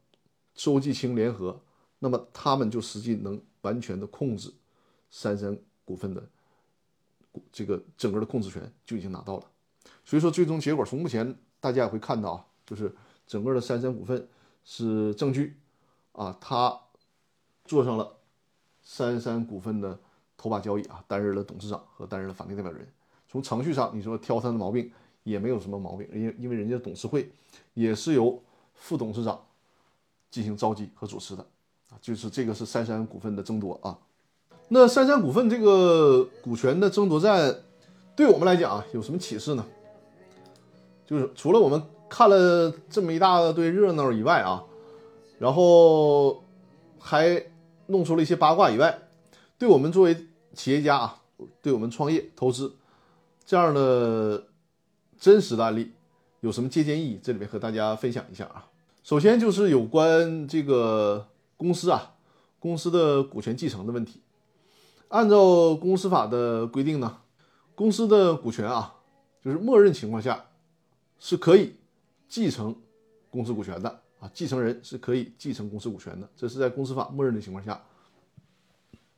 [0.54, 1.60] 周继清联合，
[1.98, 4.54] 那么他们就实际能完全的控制
[5.10, 6.22] 三三股份的
[7.50, 9.44] 这个整个的控制权就已经拿到了。
[10.04, 12.94] 所以说，最终结果从目前大家也会看到啊，就是
[13.26, 14.28] 整个的三三股份
[14.64, 15.58] 是郑居。
[16.12, 16.80] 啊，他
[17.66, 18.16] 做上了
[18.82, 20.00] 三三股份的
[20.34, 22.88] 头把交椅啊，担任了董事长和担任了法定代表人。
[23.28, 24.90] 从程序上，你说挑他的毛病
[25.24, 27.30] 也没有什么毛病，因为因为人家董事会
[27.74, 29.38] 也是由副董事长
[30.30, 31.46] 进行召集和主持的
[31.90, 33.98] 啊，就是这个是三山股份的争夺啊。
[34.68, 37.54] 那三山股份这个股权的争夺战，
[38.14, 39.64] 对我们来讲啊，有什么启示呢？
[41.06, 44.62] 就是除了我们看了这么一大堆热闹以外啊。
[45.38, 46.42] 然后
[46.98, 47.44] 还
[47.88, 48.98] 弄出了一些八卦以外，
[49.58, 50.16] 对我们作为
[50.54, 51.20] 企业家啊，
[51.60, 52.74] 对我们创业投资
[53.44, 54.42] 这样的
[55.18, 55.92] 真实的案例
[56.40, 57.20] 有什么借鉴意义？
[57.22, 58.64] 这里面和大家分享一下啊。
[59.02, 62.14] 首先就是有关这个公司啊，
[62.58, 64.20] 公司的股权继承的问题。
[65.08, 67.18] 按照公司法的规定呢，
[67.74, 68.94] 公司的股权啊，
[69.42, 70.46] 就是默认情况下
[71.18, 71.76] 是可以
[72.28, 72.74] 继承
[73.30, 74.00] 公司股权的。
[74.18, 77.78] 啊，继承人是可以继承公司股权的，这是在公司法默认的情况下。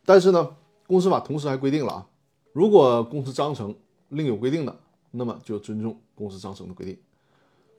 [0.04, 0.56] 但是呢，
[0.88, 2.06] 公司法同时还规定了啊，
[2.52, 3.72] 如果公司章程
[4.08, 4.76] 另有规定的，
[5.12, 6.98] 那么就尊重公司章程的规定。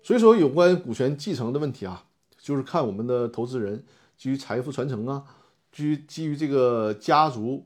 [0.01, 2.05] 所以说，有关股权继承的问题啊，
[2.37, 3.83] 就是看我们的投资人
[4.19, 5.25] 基于财富传承啊，
[5.71, 7.65] 基于基于这个家族，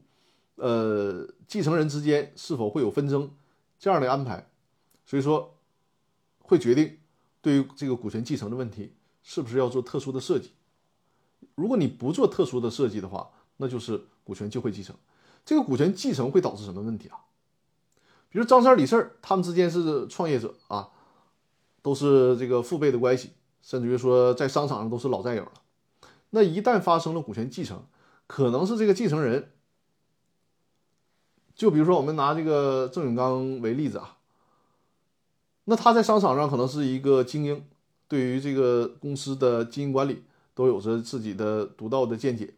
[0.55, 3.29] 呃，继承人之间是否会有纷争
[3.77, 4.49] 这样的安排，
[5.05, 5.57] 所以说
[6.39, 6.99] 会决定
[7.41, 8.93] 对于这个股权继承的问题。
[9.25, 10.51] 是不是要做特殊的设计？
[11.55, 14.93] 如果你不做特殊的设计的话，那就是股权就会继承。
[15.45, 17.17] 这个股权继承会导致什么问题啊？
[18.29, 20.89] 比如张三李四他们之间是创业者啊，
[21.81, 25.51] 都是这个父辈的关系，甚至于说在商场上都是老战友了。
[26.35, 27.85] 那一旦发生了股权继承，
[28.25, 29.51] 可能是这个继承人，
[31.53, 34.17] 就比如说我们拿这个郑永刚为例子啊，
[35.65, 37.63] 那他在商场上可能是一个精英。
[38.07, 42.55] 对于这个公司的经营管理都有着自己的独到的见解，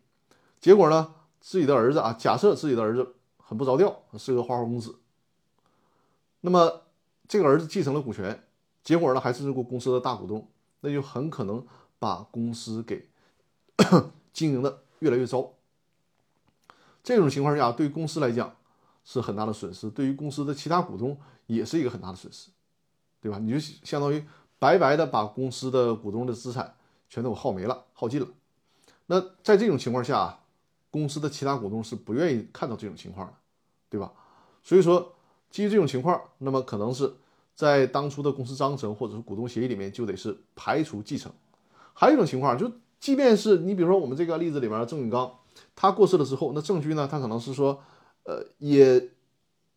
[0.59, 4.95] 结果呢，自己的儿子啊，假设自己的儿子很不着调，是个花花公子，
[6.41, 6.83] 那么
[7.27, 8.43] 这个儿子继承了股权，
[8.83, 10.49] 结果呢还是这个公司的大股东，
[10.81, 11.65] 那就很可能
[11.99, 13.07] 把公司给
[14.33, 15.53] 经营的越来越糟。
[17.03, 18.55] 这种情况下，对公司来讲
[19.03, 22.49] 是很大的损失，对于公司的其他股东也是一个很大的损失，
[23.21, 23.37] 对吧？
[23.37, 24.25] 你就相当于
[24.57, 26.75] 白白的把公司的股东的资产
[27.09, 28.27] 全都耗没了、耗尽了。
[29.05, 30.39] 那在这种情况下，
[30.89, 33.33] 公司的其他股东是不愿意看到这种情况的，
[33.89, 34.11] 对吧？
[34.63, 35.13] 所以说，
[35.51, 37.13] 基于这种情况，那么可能是
[37.53, 41.31] 在当初的公司章程或者是股东协议里面就得是排除继承。
[41.93, 42.71] 还有一种情况，就
[43.05, 45.31] 即便是你比如说我们这个例子里面，郑永刚。
[45.75, 47.07] 他过世了之后，那郑居呢？
[47.07, 47.79] 他可能是说，
[48.23, 49.11] 呃，也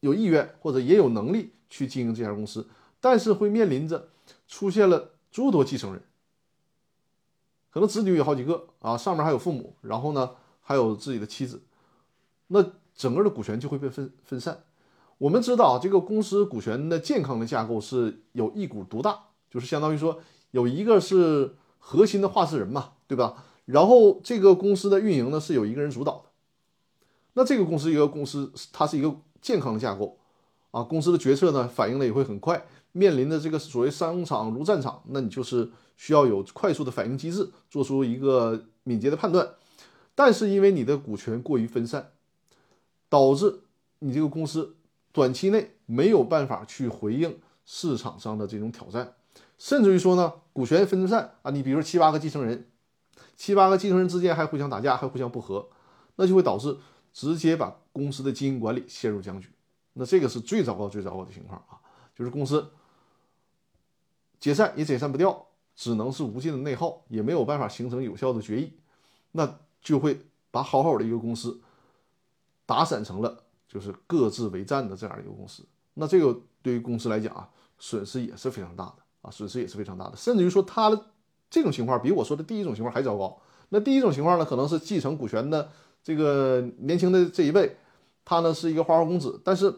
[0.00, 2.66] 有意愿或者也有能力去经营这家公司，
[3.02, 4.08] 但是会面临着
[4.46, 6.02] 出现了诸多继承人，
[7.70, 10.30] 可能子女有好几个啊，上面还有父母，然后呢
[10.62, 11.60] 还有自己的妻子，
[12.46, 12.64] 那
[12.94, 14.64] 整个的股权就会被分分散。
[15.18, 19.18] 我们知道，这个公司股权的健康的架构是有一股独大，
[19.50, 20.18] 就是相当于说
[20.52, 23.44] 有一个是核心的话事人嘛，对吧？
[23.64, 26.24] 然后这个公司的运营呢是有一个人主导的，
[27.34, 30.18] 那这个公司一个公司它是一个健康的架构
[30.70, 39.54] 啊，公司的决策呢反应的也会很快，面临的这个所谓商场如战场，那你就是需要有快速的反应机制，做出一个敏捷的判断。
[40.14, 42.12] 但是因为你的股权过于分散，
[43.08, 43.60] 导致
[43.98, 44.76] 你这个公司
[45.12, 49.14] 短期内没有办法去回应市场上的这种挑战，
[49.58, 52.70] 甚至于说呢，股权分散啊，你比如说七八个继承人。
[53.36, 55.68] 七八个继承人之间还互相打架，还互相不和，
[56.16, 56.76] 那就会导致
[57.12, 59.52] 直接把公司的经营管理陷入僵局。
[59.92, 61.78] 那这个是最糟糕、最糟糕的情况啊！
[62.16, 62.68] 就是公司
[64.40, 68.72] 解散也解散不掉，只能是无尽的内耗，也没有办法形成有效的决议，
[69.32, 71.60] 那就会把好好的一个公司
[72.66, 75.64] 打散成了就是各自为战的这样一个公司。
[75.94, 81.00] 那这个对于公司来讲啊，损失也是非常大的啊，损失也是非常大的，甚至于说他的。
[81.50, 83.34] 这种情况比我说的第一种情况还糟糕。
[83.70, 85.66] 那第一种情况呢，可能是继承股权的
[86.04, 87.74] 这个年轻的这一辈，
[88.22, 89.74] 他呢是一个花花公子，但是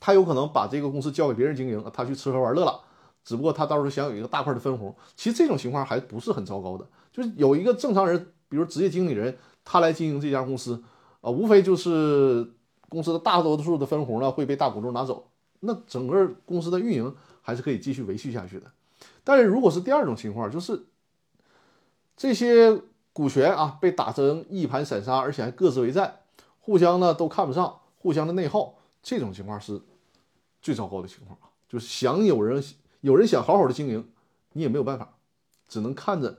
[0.00, 2.80] 他有可能把这个公司交给别人经营，他去吃喝玩乐了。
[3.24, 4.92] 只不过他到时候想有一个大块的分红。
[5.14, 10.82] 其实这种情况还不是很糟糕的，就是有一个正常人，比如职业经理人，他来经营这家公司
[11.20, 12.44] 啊，无非就是
[12.88, 15.28] 公司的大多数的分红呢会被大股东拿走，
[15.60, 17.14] 那整个公司的运营
[17.48, 18.70] 还是可以继续维续下去的。
[19.24, 20.84] 但是如果是第二种情况，就是
[22.14, 22.78] 这些
[23.14, 26.20] 股权啊被打成一盘散沙，而且还各自为战，
[26.60, 29.80] 互相呢都看不上，互相的内耗，这种情况是
[30.60, 31.48] 最糟糕的情况啊！
[31.66, 32.62] 就是想有人
[33.00, 34.06] 有人想好好的经营，
[34.52, 35.16] 你也没有办法，
[35.66, 36.36] 只能看着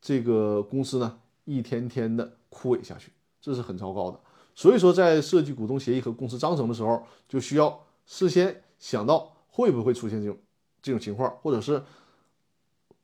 [0.00, 4.20] 这个公司呢一天天的枯萎下去，这是很糟糕的。
[4.54, 10.38] 所以说，在设计股东协议和公司章程的时候，就需要事先想到会不会出现这种
[10.82, 11.82] 这种情况，或者是。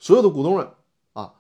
[0.05, 0.69] 所有的股东们
[1.13, 1.35] 啊，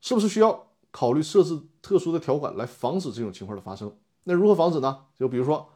[0.00, 3.92] 是不是需要考虑设置特殊的条款来防止这种情况的发生？
[4.22, 5.06] 那如何防止呢？
[5.16, 5.68] 就比如说，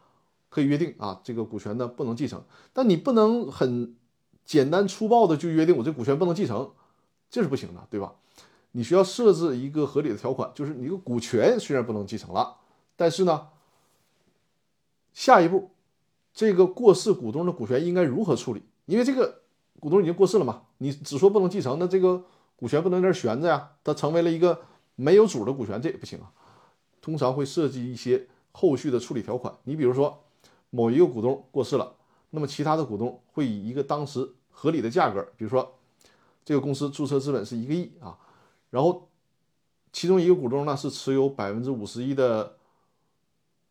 [0.48, 2.40] 可以约定啊，这个股权呢不能继承，
[2.72, 3.96] 但你不能很
[4.44, 6.70] 简单粗暴的就约定我这股权不能继承，
[7.28, 8.14] 这是不行的，对吧？
[8.70, 12.58] 你需要设置一个合理的条款，就是你的股权虽然不能继承了，
[12.94, 13.48] 但是呢，
[15.12, 15.72] 下一步
[16.34, 18.62] 这个过世股东的股权应该如何处理？
[18.84, 19.42] 因为这个。
[19.80, 20.62] 股东已经过世了嘛？
[20.78, 22.24] 你只说不能继承，那这个
[22.56, 23.72] 股权不能在那悬着呀？
[23.82, 24.58] 它成为了一个
[24.94, 26.32] 没有主的股权，这也不行啊。
[27.02, 29.52] 通常会设计一些后续的处理条款。
[29.64, 30.24] 你比如说，
[30.70, 31.96] 某一个股东过世了，
[32.30, 35.74] 那么其他的股东会以一个当时合理的价格，比如说
[36.46, 38.16] 这个公司注册资本是一个亿啊，
[38.70, 39.10] 然后
[39.92, 42.56] 其中一个股东呢是持有百分之五十一的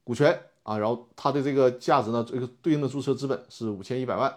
[0.03, 4.33] 股权啊，然后他的这个价值呢，这个对应的注册资本是五千一百万。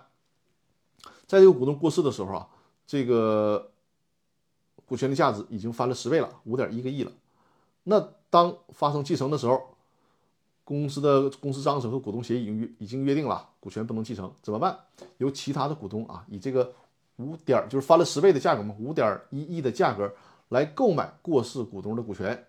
[1.26, 2.48] 在这个股东过世的时候啊，
[2.86, 3.70] 这个
[4.84, 7.10] 股权的价值已经翻了十倍了，五点一个亿了。
[7.84, 9.60] 那当发生继承的时候，
[10.64, 14.76] 公司的公司章程和股东协议已经约已经约定了，股权不能继承，怎么办？
[15.18, 16.72] 由其他的股东啊，以这个
[17.16, 20.12] 五点就是翻了十倍的价格嘛，五点一亿的价格
[20.48, 22.46] 来购买过世股东的股权。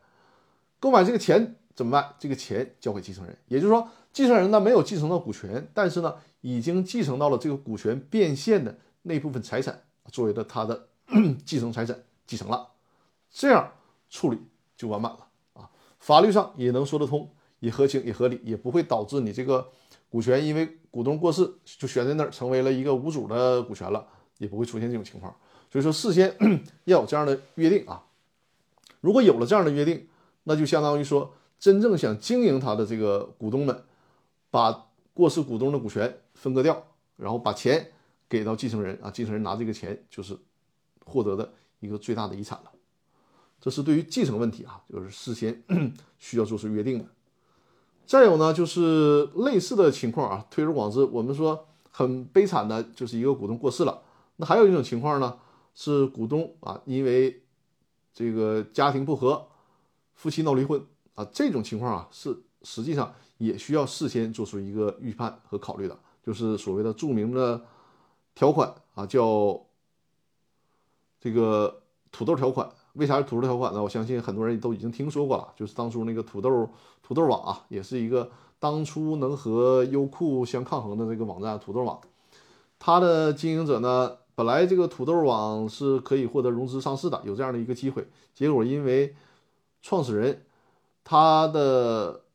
[0.80, 2.13] 购买这个钱怎么办？
[2.19, 6.15] 这个钱交给继承人，也就是说，继承人呢没有继承到股权，但是呢。
[6.41, 10.88] 已经继承到了这个股权变现的那部分财产，作为的他的
[11.43, 12.69] 继承财产继承了，
[13.32, 13.71] 这样
[14.07, 14.38] 处理
[14.78, 15.69] 就完满了啊！
[15.99, 19.67] 法律上也能说得通，也合情也合理，也不会导致你这个
[20.09, 24.07] 股权因为股东过世就悬在那儿，成为了一个无主的股权了，
[24.38, 25.36] 也不会出现这种情况。
[25.71, 26.34] 所以说，事先
[26.86, 28.05] 要有这样的约定啊！
[29.01, 30.07] 如果有了这样的约定，
[30.43, 33.84] 那就相当于说真正想经营它的这个股东们，
[34.51, 36.84] 把过世股东的股权分割掉，
[37.16, 37.91] 然后把钱
[38.30, 40.38] 给到继承人啊，继承人拿这个钱就是
[41.05, 42.72] 获得的一个最大的遗产了。
[43.60, 45.64] 这是对于继承问题啊，就是事先
[46.20, 47.05] 需要做出约定的。
[48.05, 54.03] 再有呢，就是类似的情况啊，推而广之，我们说很悲惨的，就是一个股东过世了。
[54.36, 55.39] 那还有一种情况呢，
[55.74, 57.41] 是股东啊，因为
[58.14, 59.47] 这个家庭不和，
[60.14, 60.86] 夫妻闹离婚
[61.18, 67.59] 啊，这种情况啊，是实际上也需要事先做出一个预判和考虑的，就是所谓的著名的
[68.36, 69.59] 条款啊，叫
[71.20, 72.70] 这个土豆条款。
[72.93, 73.82] 为啥是土豆条款呢？
[73.82, 76.70] 我相信很多人都已经听说过了，就是当初那个土豆
[77.01, 81.59] 土豆网啊，也是一个当初能和优酷相抗衡的这个网站。
[81.59, 81.99] 土豆网，
[82.78, 89.15] 它的经营者呢，本来这个土豆网是可以获得融资上市的，有这样的一个机会，结果因为
[89.82, 90.45] 创始人
[91.10, 92.26] 他的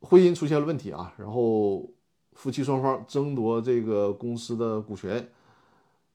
[0.00, 1.88] 婚姻出现了问题啊，然后
[2.32, 5.30] 夫妻双方争夺这个公司的股权，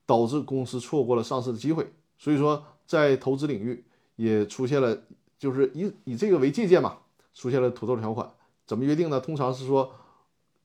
[0.06, 1.94] 导致公司错过了上市的机会。
[2.18, 3.86] 所以说，在投资领域。
[4.18, 4.96] 也出现了，
[5.40, 7.00] 就是以以这个为借鉴嘛，
[7.34, 8.30] 出现了土豆条款。
[8.68, 9.20] 怎么约定呢？
[9.20, 9.92] 通常是说，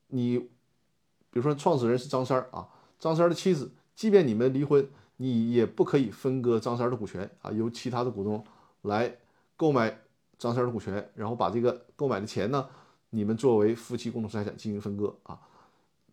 [0.09, 0.39] 你
[1.31, 2.69] 比如说创始人是张三儿啊，
[2.99, 4.87] 张三儿的妻子，即便你们离婚，
[5.17, 8.45] 你也不可以分割张三儿的股权啊，由其他的股东
[8.83, 9.17] 来
[9.57, 10.03] 购买
[10.39, 12.69] 张三的股权，然后把这个购买的钱呢，
[13.11, 15.39] 你们作为夫妻共同财产进行分割啊，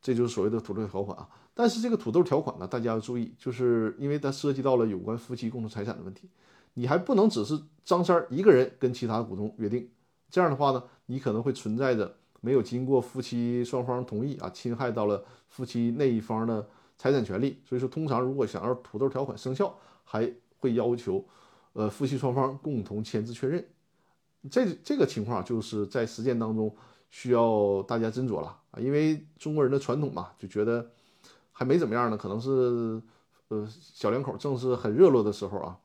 [0.02, 1.30] 这就是所谓的土豆条款啊。
[1.54, 6.30] 但是这个土豆条款呢，大家要注意，就是因为它涉及到了有关夫妻共同财产的问题。
[6.76, 9.88] 你还不能只是张三一个人跟其他股东约定，
[10.32, 16.68] 这样的话呢，你可能会存在着没有经过夫妻双方同意啊，侵害到了夫妻那一方的
[16.98, 17.62] 财产权利。
[17.64, 21.24] 所以说，通常如果想要土豆条款生效，还会要求，
[21.74, 23.64] 呃，夫妻双方共同签字确认。
[24.50, 26.76] 这这个情况就是在实践当中
[27.10, 30.92] 需要大家斟酌了啊，因为中国人的传统嘛，就觉得
[31.52, 33.02] 还没怎么样呢，可能是
[33.48, 35.80] 呃小两口正是很热络的时候啊。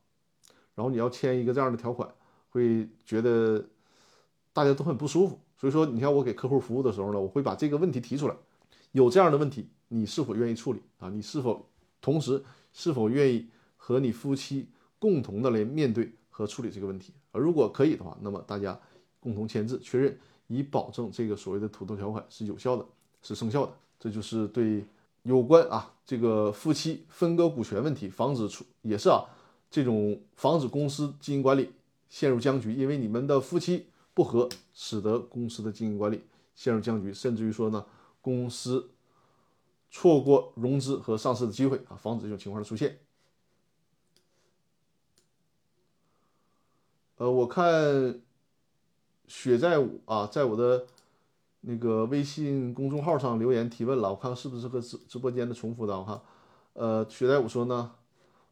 [0.75, 2.09] 然后你要签一个这样的条款，
[2.51, 3.65] 会觉得
[4.53, 5.41] 大家都很不舒服。
[5.57, 8.37] 所以说，你看我给客户服务的时候呢，我会把这个问题提出来。
[8.93, 11.11] 有这样的问题，你是否愿意处理啊？
[11.11, 11.69] 你是否
[12.01, 17.13] 同时是否愿意和你夫妻共同的来面对和处理这个问题？
[17.33, 18.79] 而如果可以的话，那么大家
[19.21, 22.85] 共同签字确认，以保证这个所谓的土豆条款是有效的，
[23.23, 23.73] 是生效的。
[24.01, 24.85] 这就是对
[25.23, 29.25] 有关啊这个夫妻分割股权问题，防止出也是啊。
[29.71, 31.71] 这种防止公司经营管理
[32.09, 36.23] 陷入僵局，因为你们的夫妻不和，使得公司的经营管理
[36.55, 37.85] 陷入僵局，甚至于说呢，
[38.23, 38.89] 公司
[39.91, 42.99] 错过融资和上市的机会啊，防止这种情况的出现。
[47.19, 48.21] 呃，我看
[49.27, 50.87] 雪在舞啊，在我的
[51.61, 56.21] 那个微信公众号上留言提问了，我看看是不是和直直播间的重复的，我看，
[56.75, 57.93] 呃，雪在舞说呢。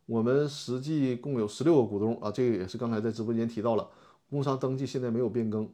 [0.07, 3.89] 我们实际共有十六个股东啊，这个也是刚才在直播间提到了。
[4.31, 5.69] 工商登记现在没有变更，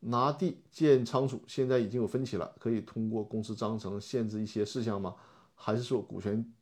[0.00, 5.14] 拿地建仓储现在已经有分歧了，可以通过公司章程限制一些事项吗？
[5.54, 6.52] 还是说股权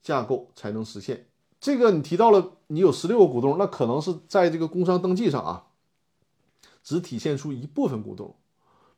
[0.00, 1.26] 架构才能实现？
[1.66, 5.66] 这个你提到了，你有十六个股东，那可能是在这个工商登记上啊，
[6.84, 8.36] 只体现出一部分股东。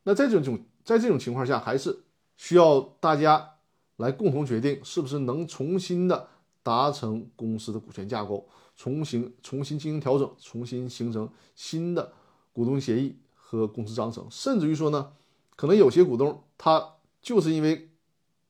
[0.03, 2.01] 那在这种在这种情况下，还是
[2.37, 3.55] 需要大家
[3.97, 6.29] 来共同决定，是不是能重新的。
[6.63, 8.47] 达成公司的股权架构，
[8.77, 12.13] 重新重新进行调整，重新形成新的
[12.53, 15.13] 股东协议和公司章程，甚至于说呢，
[15.57, 17.89] 可能有些股东他就是因为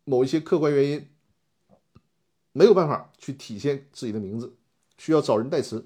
[0.03, 1.09] 某一些客观原因
[2.53, 4.55] 没有办法去体现自己的名字，
[4.97, 5.85] 需要找人代持，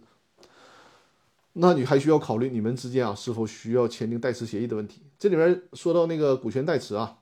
[1.55, 5.03] 那你还需要考虑你们之间啊是否需要签订代持协议的问题。
[5.19, 7.19] 这里面说到那个股权代持啊，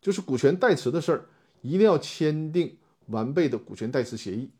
[0.00, 1.26] 就是股权代持的事儿，
[1.62, 2.76] 一定要签订。
[3.06, 4.50] 完备的股权代持协议，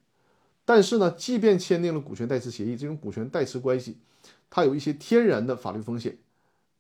[0.65, 3.99] 但是呢，即便签订了股权代持协议，这种股权代持关系，
[4.51, 6.19] 它有一些天然的法律风险，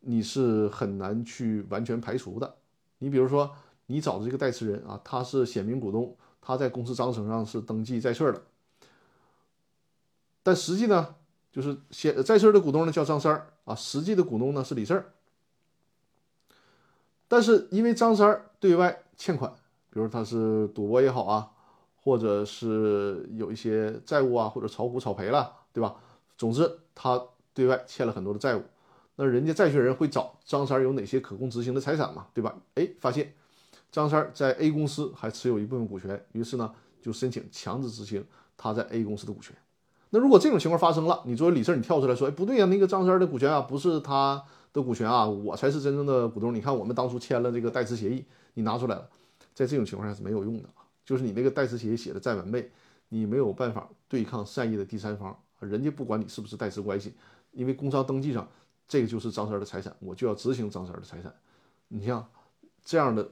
[0.01, 2.57] 你是很难去完全排除的。
[2.99, 3.55] 你比如说，
[3.87, 8.43] 你找的这个代持人啊，他是显名股东，他在公司章程上是登记在册的，
[10.43, 11.14] 但实际呢，
[11.53, 15.12] 就是写在册的股东呢叫张三儿啊，实际的股东呢是李四儿。
[17.28, 19.53] 但是因为张三儿对外欠款，
[19.91, 21.53] 比如他是赌博也好啊。
[22.03, 25.97] 或者是有一些债务啊，或者炒股炒赔了，对吧？
[26.38, 27.22] 总之，他
[27.53, 28.62] 对外欠了很多的债务。
[29.16, 32.57] 那人家债权人会找张三有哪些可供执行的财产嘛，对吧？
[32.74, 33.34] 哎，发现
[33.91, 38.24] 张三在 A 公司还持有一部分股权，于是呢就申请强制执行
[38.57, 39.57] 他在 A 公司的股权。
[40.11, 46.55] 那如果这种情况发生了，你作为李四，你跳出来说，哎，不对呀，那个张三的股权啊不是他的股权啊，我才是真正的股东。
[46.55, 48.24] 你看我们当初签了这个代持协议，
[48.55, 49.09] 你拿出来了，
[49.55, 50.68] 在这种情况下是没有用的。
[51.05, 52.70] 就是你那个代持协议写的再完备，
[53.09, 57.14] 你没有办法对抗善意的第三方，人家不管你是不是代持关系，
[57.53, 58.49] 因为工商登记上
[58.86, 61.32] 这个就是张三的财产，我就要执行张三的财产。
[61.88, 62.24] 你像
[62.84, 63.28] 这样的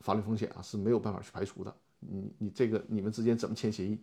[0.00, 1.74] 法律风险啊是没有办法去排除的。
[2.00, 3.98] 你你这个你们之间怎么签协议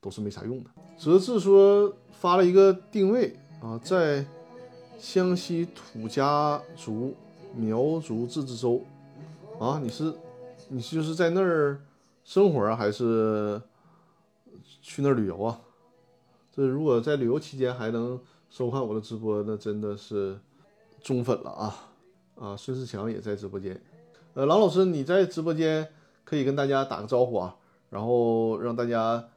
[0.00, 0.70] 都是没啥用的。
[0.98, 4.24] 泽志说发了一个定位啊，在
[4.98, 7.14] 湘西土家族
[7.54, 8.82] 苗族自治州
[9.60, 10.12] 啊，你是
[10.68, 11.80] 你就是在那儿
[12.24, 13.60] 生活啊，还是
[14.80, 15.60] 去那儿旅游啊？
[16.52, 18.20] 这如果在旅游期间还能
[18.50, 20.38] 收看我的直播，那真的是
[21.02, 21.90] 忠粉了啊！
[22.36, 23.80] 啊，孙世强也在直播间。
[24.34, 25.88] 呃，郎老师你在直播间
[26.24, 27.54] 可以跟大家打个招呼啊，
[27.90, 29.28] 然后让大家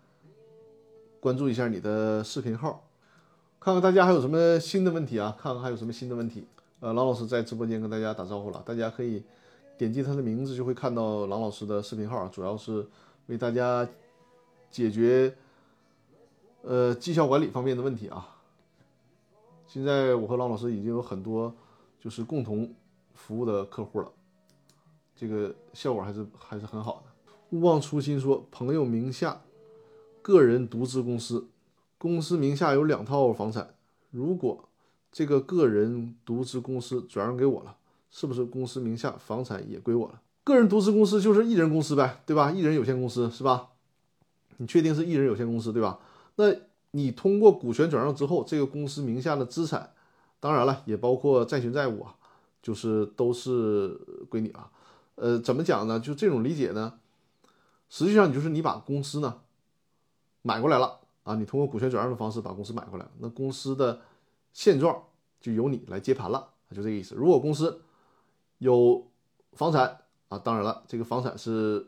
[1.20, 2.84] 关注一下你的视频号。
[3.60, 5.38] 看看大家还有什么新的问题啊？
[5.40, 6.48] 看看还有什么新的问题。
[6.80, 9.24] 呃，郎老师在直播间跟大家打招呼了，大家可以
[9.78, 12.84] 点击他的名字就会看到郎老师的视频号，主要是
[13.28, 13.88] 为大家
[14.72, 15.36] 解决
[16.64, 18.36] 呃绩效管理方面的问题啊。
[19.68, 21.54] 现在我和郎老师已经有很多
[22.00, 22.74] 就是共同
[23.14, 24.12] 服务的客户了，
[25.18, 27.36] 这个效果还是还是很好的。
[27.50, 29.42] 勿忘初心说，朋友名下
[30.22, 31.48] 个人独资公司。
[31.98, 33.74] 公司名下有两套房产，
[34.12, 34.70] 如果
[35.12, 37.76] 这个个人独资公司转让给我了，
[38.12, 40.22] 是不是公司名下房产也归我了？
[40.44, 42.52] 个人独资公司就是一人公司呗，对吧？
[42.52, 43.70] 一人有限公司是吧？
[44.58, 46.00] 你确定是一人有限公司对吧？
[46.36, 46.54] 那
[46.92, 49.94] 你通过股权转让之后，这个公司名下的资产，
[50.40, 52.16] 当然了，也包括债权债务啊，
[52.62, 53.90] 就是都是
[54.30, 54.70] 归你了。
[55.18, 56.00] 呃，怎么讲呢？
[56.00, 57.00] 就这种理解呢？
[57.90, 59.42] 实际上你就是你把公司呢
[60.42, 61.02] 买过来了。
[61.24, 64.00] 啊，你通过股权转让的方式把公司买过来了，那公司的
[64.54, 65.04] 现状
[65.42, 67.16] 就由你来接盘了，就这个意思。
[67.16, 67.82] 如果公司
[68.60, 69.06] 有
[69.52, 70.00] 房产
[70.30, 71.88] 啊，当然了，这个房产是，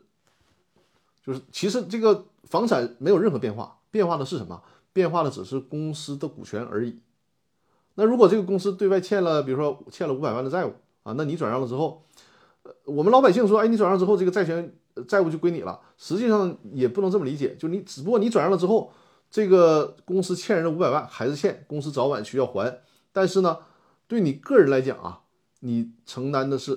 [1.24, 4.62] 就是其实这个房产没有任何变化，变化的是什么？
[4.92, 7.00] 变化的只是公司的股权而已。
[7.94, 12.04] 那如果这个公司对外欠了，比如说欠了五百万的债务啊，那你转让了之后，
[12.84, 14.72] 我们老百姓说，哎，你转让之后这个债权
[15.08, 18.92] 债务就归你了，实际上也不能这么理解，就你只不过你转让了之后。
[19.32, 22.80] 这个公司欠人的五百万还是欠，公司早晚需要还。
[23.12, 23.58] 但是呢，
[24.08, 25.20] 对你个人来讲啊，
[25.60, 26.76] 你承担的是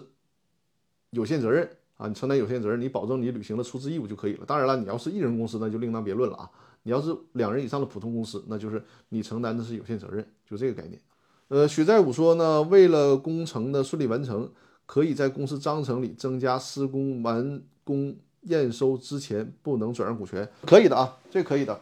[1.10, 1.68] 有限责任
[1.98, 4.46] 啊，你承担有限责任，你保证你履行了出资义务就可以了。
[4.46, 6.48] 当然了，你要是一人公司那就另当别论了啊。
[6.84, 11.02] 你要是两人以上的普通公司，那就是你承担的是有限责任，就这个概念。
[11.48, 14.48] 呃，许在五说呢，为了工程的顺利完成，
[14.86, 21.80] 可以在公司章程里增加施工完工验收之前不能转让股权，可以的啊，这可以的。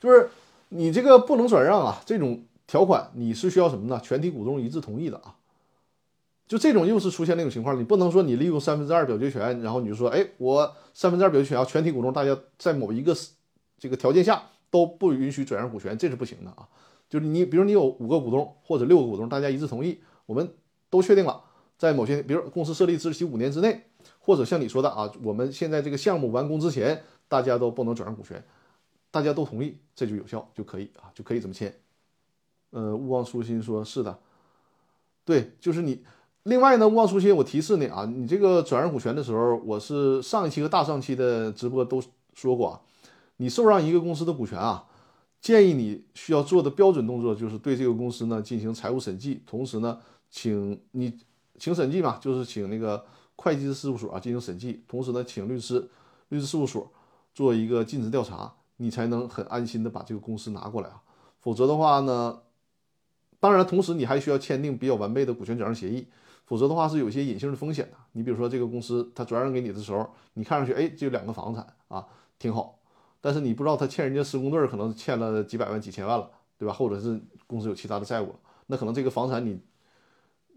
[0.00, 0.28] 就是
[0.70, 4.00] 你这个不能转让啊，这种条款你是需要什么呢？
[4.02, 5.36] 全体股东一致同意的啊。
[6.48, 13.16] 就这种又是出现那种情况，你不能说你利用三分之二表决权，然后你就说，哎，我三分之二表决权要全体股东大家在某一个
[13.78, 16.66] 这个条件下都不允许转让股权，这是不行的啊。
[17.08, 20.52] 就是你比如你有五个股东或者六个股东，大家一致同意，我们
[20.88, 21.40] 都确定了，
[21.80, 23.84] 在某些比如公司设立之期五年之内，
[24.18, 28.44] 或者像你说的啊，我们现在这个项目完工之前，大家都不能转让股权。
[29.10, 31.74] 大家都同意，这就有效就可以啊，就可以这么签。
[32.68, 34.18] 呃，勿忘初心说是的，
[35.24, 36.04] 对，就是你。
[36.42, 42.02] 另外呢，勿忘初心，我提示你啊，你这个转让股权的时候，我是上一期和大上期的直播都
[42.34, 42.80] 说过啊，
[43.38, 44.86] 你受让一个公司的股权啊，
[45.40, 49.98] 建议你需要做的标准动作就是对这个公司呢进行财务审计，同时呢，
[50.30, 51.18] 请你
[51.60, 53.04] 请审计嘛，就是请那个
[53.36, 55.88] 会计师事务所啊进行审计，同时呢，请律师
[56.30, 56.90] 律师事务所
[57.32, 58.52] 做一个尽职调查。
[58.82, 61.02] 你才能很安心的把这个公司拿过来啊，
[61.38, 62.40] 否则的话呢，
[63.38, 66.08] 当然，同时你还需要签订比较完备的股权转让协议，
[66.46, 67.96] 否则的话是有些隐性的风险的。
[68.12, 72.06] 你比如说这个公司它转让给你的时候，你看上去哎就两个房产啊
[72.38, 72.78] 挺好，
[73.20, 76.72] 但是你不知道他欠人家施工队可能欠了几百万几千万了，对吧？
[76.72, 78.36] 或者是公司有其他的债务了，
[78.68, 79.60] 那可能这个房产你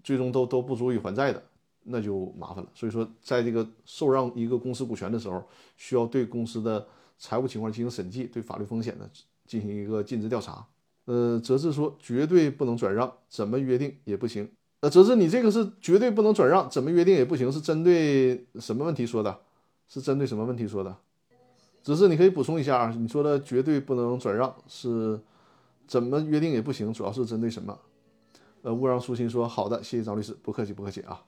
[0.03, 1.41] 最终都都不足以还债的，
[1.83, 2.69] 那就麻烦了。
[2.73, 5.43] 所以说，在这个受让一个公司股权的时候，
[5.77, 6.85] 需要对公司的。
[7.15, 9.09] 财务情况进行审计，对法律风险呢
[9.45, 10.65] 进行一个尽职调查。
[11.05, 14.49] 呃，泽志说绝对不能转让，怎么约定也不行。
[14.81, 19.39] 呃，泽志你这个是绝对不能转让，怎么约定也不行，是针对什么问题说的？
[19.87, 20.97] 是针对什么问题说的？
[21.81, 25.17] 只是你可以补充一下啊，你说的绝对不能转让是
[25.87, 27.79] 怎么约定也不行，主要是针对什么？
[28.63, 31.21] 呃，勿让舒心说好的，谢谢张律师，不客气不客气啊。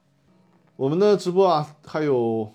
[0.77, 2.49] 我们的直播啊还有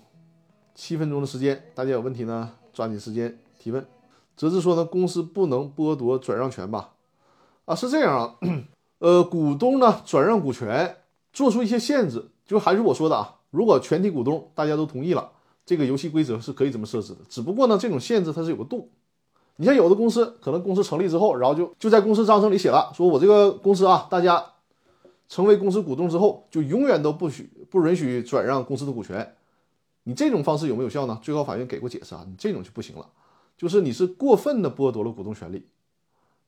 [0.73, 2.51] 七分钟的时间，大家有问题呢？
[2.73, 3.85] 抓紧时间提问。
[4.35, 6.93] 泽志说呢，公司不能剥夺转让权吧？
[7.65, 8.35] 啊，是这样啊。
[8.97, 10.97] 呃，股东呢转让股权，
[11.31, 15.31] 做出一些限制，就还是我说的啊，如果全体股东大家都同意了，
[15.63, 17.19] 这个游戏规则是可以这么设置的。
[17.29, 18.89] 只不过呢，这种限制它是有个度。
[19.57, 24.43] 你像有的公司，可能公司成立之后，然后就就在公司章程里写了，说我这个公司啊，大家
[25.31, 29.33] 成为公司股东之后，就永远都不许不允许转让公司的股权。
[30.03, 31.17] 你这种方式有没有效呢？
[31.23, 33.07] 最高法院给过解释啊，你这种就不行了，
[33.57, 35.65] 就是你是过分的剥夺了股东权利。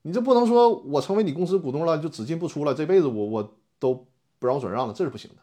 [0.01, 4.05] 你这不能说我成为你公司股东了就只进不出了，这辈子我我都
[4.37, 5.37] 不让转让了，这是不行的。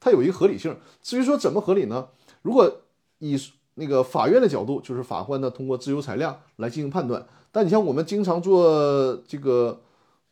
[0.00, 0.76] 它有一个合理性。
[1.00, 2.08] 至于说怎么合理呢？
[2.42, 2.80] 如果
[3.20, 3.40] 以
[3.74, 7.24] 那个法院的角度，就是法官呢通过自由裁量来进行判断。
[7.52, 9.80] 但你像我们经常做这个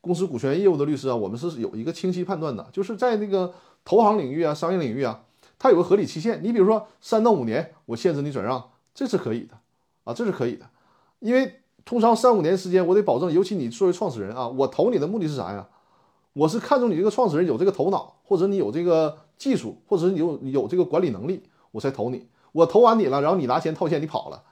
[0.02, 5.22] 公司股权业务的律师啊，我们是有一个清晰判断的，就是在那个投行领域啊、商业领域啊，
[5.58, 6.42] 它有个合理期限。
[6.42, 9.54] 你比如说三到五年，我限制你转让，这是可以的
[10.04, 10.66] 啊，这是可以的。
[11.20, 15.66] 因为通常三五年时间，我得保证，尤其你作为创始人啊，我投你的目的是啥呀？
[16.32, 22.26] 我是看中你这个创始人有这个头脑，或者你有这个技术，或者你有有这个管理能力，我才投你。
[22.52, 24.42] 我投完你了，然后你拿钱套现，你跑了，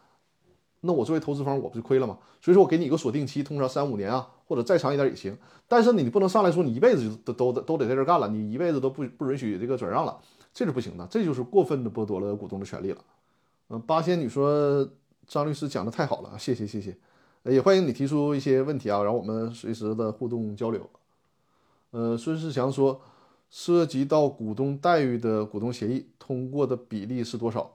[0.83, 2.19] 那我作为投资方，我不就亏了吗？
[2.41, 5.37] 所以说我给你一个锁定期，通常三五年啊，或者再长一点也行。
[5.69, 10.19] 但是你不能上来说你一辈子都都都得在这干了，你一辈子都不不允许这个转让了，
[10.55, 12.99] 这是不行的，这就是过分的剥夺了股东的权利了。
[13.69, 14.89] 嗯，八仙女说
[15.27, 16.97] 张律师讲的太好了，谢谢谢谢，
[17.45, 20.89] 也欢迎你提出一些问题啊，然后我们随时的互动交流。
[21.91, 23.01] 呃，孙世强说，
[23.51, 27.71] 涉及到股东待遇的股东协议通过的比例是多少？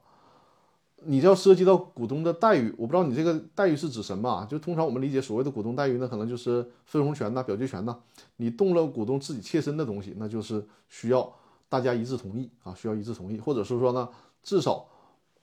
[1.05, 4.45] 你要涉及到股东的待遇，我不知道你这个待遇是指什么啊？
[4.49, 7.97] 就通常我们理解所谓的股东待遇，那可能就是分红权呐、表决权呐。
[8.37, 11.31] 你动了股东自己切身的东西，那就是需要
[11.69, 14.09] 大家一致同意啊，需要一致同意，或者是说呢，
[14.43, 14.85] 至少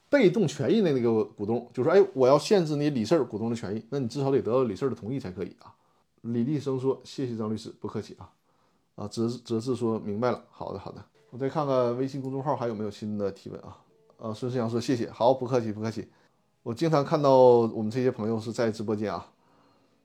[0.08, 5.74] 被动权益的那个股东就说，哎，我要限制你理事股东的权益，那你至少得得到理事的同意才可以啊。
[6.22, 8.30] 李立生说：“谢谢张律师，不客气啊。”
[8.94, 13.78] 啊，哲哲志说：“明白了，好的好的。”我再看看微信公众号还有没有新的提问啊。
[14.23, 16.09] 呃，孙世阳说谢谢，好，不客气，不客气。
[16.62, 19.33] 我经常看到我们这些朋友是在直播间啊，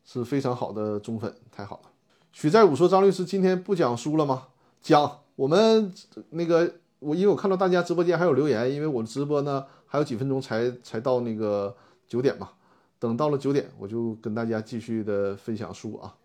[0.03, 1.91] 是非常好的忠粉，太好了。
[2.32, 4.47] 许在武说张律师今天不讲书了吗？
[4.82, 5.93] 讲，我们
[6.32, 12.49] 那个我因为我看到大家直播间还有留言，因为我直播呢还有几分钟才才到那个九点嘛，
[12.97, 16.15] 等到了九点我就跟大家继续的分享书啊。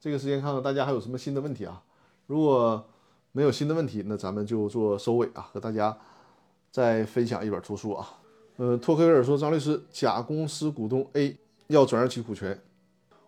[0.00, 1.84] 这个时间看看大家还有什么新的问题啊？
[2.26, 2.84] 如果
[3.30, 5.96] 没有新的问题，那咱们就做收尾啊，和大家。
[6.70, 8.18] 再分享一本图书啊，
[8.56, 11.36] 呃，托克维尔说，张律师，甲公司股东 A
[11.68, 12.60] 要转让其股权，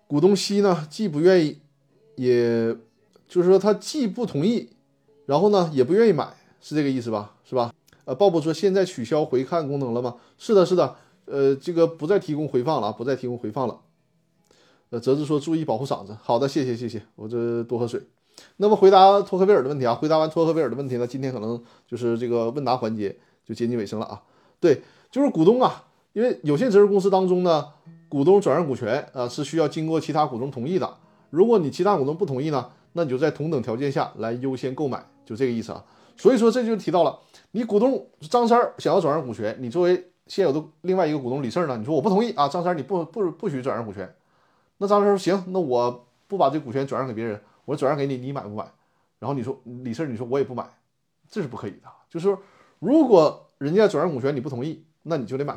[0.07, 1.59] 股东 C 呢既不愿意，
[2.17, 2.77] 也
[3.27, 4.69] 就是说他既不同意，
[5.27, 7.35] 然后呢也不愿意买，是这个意思吧？
[7.45, 7.73] 是吧？
[8.05, 10.17] 呃，鲍勃说，现在取消回看功能了吗？
[10.39, 13.81] 是的，是的，呃，这个不再提供回放了啊，不再提供回放了。
[14.91, 16.17] 呃，泽子说，注意保护嗓子。
[16.23, 18.01] 好的，谢谢谢谢，我这多喝水。
[18.57, 23.15] 那么回答托克维尔的问题啊，回答完托克维尔的问题呢，今天可能就是这个问答环节。
[23.49, 24.23] 就接近尾声了啊，
[24.61, 27.67] 对，就是股东啊，因为有限责任公司当中呢，
[28.07, 30.99] 股东转让股权啊是需要经过其他股东同意的。
[31.31, 35.83] 如果你其他股东不同意呢，那你就在同等条件下来优先购买，就这个意思啊。
[36.19, 37.19] 所以说这就提到了，
[37.53, 44.15] 你股东张三想要转让股权，你作为现有的另外一个股东李四呢，你说我不同意啊，张三你不不不许转让股权，
[44.77, 48.71] 那张三说行，那我不把这股权转让给别人，我转让给你，你买不买？
[49.19, 50.69] 然后你说李四你说我也不买，
[51.31, 52.37] 这是不可以的，就是。
[52.81, 55.55] 如果人家转让股权你不同意，那你就得买；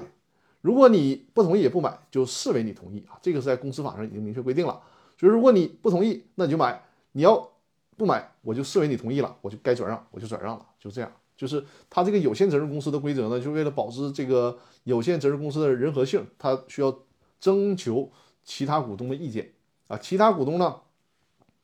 [0.61, 3.19] 如果你不同意也不买，就视为你同意啊。
[3.21, 4.81] 这个是在公司法上已经明确规定了。
[5.19, 7.51] 所以如果你不同意，那你就买；你要
[7.95, 11.11] 不买，我就视为你同意了，我就该转让，我就转让了，就这样。
[11.37, 16.99] 就是他这个有限责任公司的规则呢，就为了保持这个有限责任公司的人和性，他需要
[17.39, 18.11] 征求
[18.43, 19.51] 其他股东的意见
[19.87, 19.97] 啊。
[19.97, 20.75] 其他股东呢，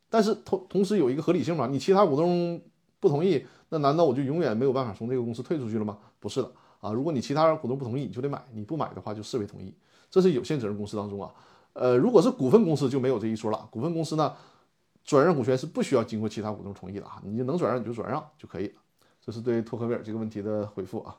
[0.09, 2.61] 但是同同时有一个合理性嘛，你其他股东
[2.99, 3.45] 不同意。
[3.69, 5.97] 那难道我就永远没有办法从这个公司退出去了吗？
[6.19, 9.73] 不是的啊，如果你其他股东不同意，你就得买；你不买的话，就视为同意。
[10.09, 11.29] 这是有限责任公司当中啊，
[11.73, 13.67] 呃，如果是股份公司就没有这一说了。
[13.69, 14.33] 股份公司呢，
[15.03, 18.73] 转让股权是不需要经过其他股东同意的啊，你就能转让你就转让就可以了。
[19.23, 21.17] 这是对托克维尔这个问题的回复啊。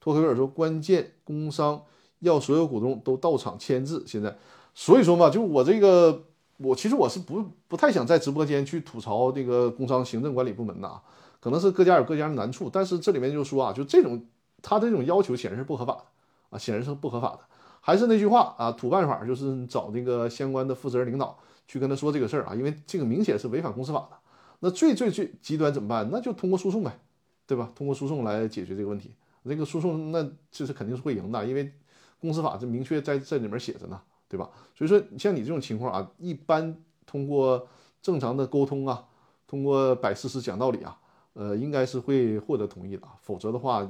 [0.00, 1.82] 托克维尔说，关键工商
[2.20, 4.34] 要所有股东都到场签字，现在，
[4.72, 6.24] 所以说嘛，就我这个，
[6.58, 11.02] 我其实我是不不太想在直播间去吐槽这个工商行政管理部门的啊。
[11.46, 14.20] 可能是各家有各家的难处，但是这里面就说啊，就这种
[14.60, 16.02] 他这种要求显然是不合法的
[16.50, 17.40] 啊，显然是不合法的。
[17.80, 21.38] 还是那句话啊，土办法就是找那个相关的负责人领导
[21.68, 24.16] 去跟他说这个事儿啊，因为这个明显是违反公司法的。
[24.58, 26.08] 那最最最极端怎么办？
[26.10, 26.98] 那就通过诉讼呗，
[27.46, 27.70] 对吧？
[27.76, 29.14] 通过诉讼来解决这个问题。
[29.44, 31.72] 这个诉讼那这是肯定是会赢的，因为
[32.20, 34.50] 公司法这明确在这里面写着呢，对吧？
[34.74, 36.76] 所以说像你这种情况啊，一般
[37.06, 37.68] 通过。
[38.02, 39.04] 正常的沟通啊，
[39.48, 40.96] 通过摆事实讲道理啊，
[41.38, 43.12] 呃，应该是会获得同意的啊。
[43.20, 43.86] 否则的话，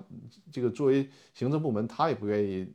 [0.51, 2.67] 这个作为行政部门，他也不愿意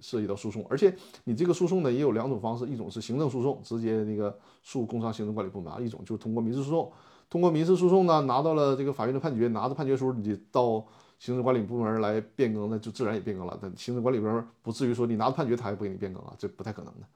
[0.00, 0.64] 涉及到诉讼。
[0.70, 6.90] 而且你这个诉讼呢，也有两种方式，一种是行政诉讼，直接那个诉工商行政管理部门啊；一种就是通过民事诉讼。
[7.28, 10.84] 通过民事诉讼呢，拿到了这个法院的判决，拿着判决书，你到
[11.18, 13.58] 行政管理部门来变更，那就自然也变更了。
[13.60, 17.06] 但行政管理部门不至于说你拿着判决他也不给你变更啊，这不太可能的。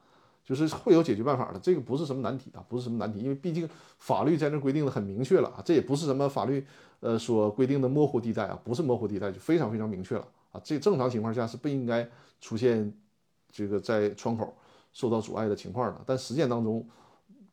[0.45, 3.67] 就是会有解决办法的，这个不是什么难题啊，不是什么难题，因为毕竟
[3.97, 6.63] 法律在那规定的很明确了啊，这也不是什么法律
[6.99, 10.61] 呃所规定的模糊地带啊，不是模糊地带，就非常非常明确了啊。
[10.63, 12.07] 这正常情况下是不应该
[12.39, 12.93] 出现
[13.51, 14.55] 这个在窗口
[14.93, 15.99] 受到阻碍的情况的。
[16.05, 16.87] 但实践当中，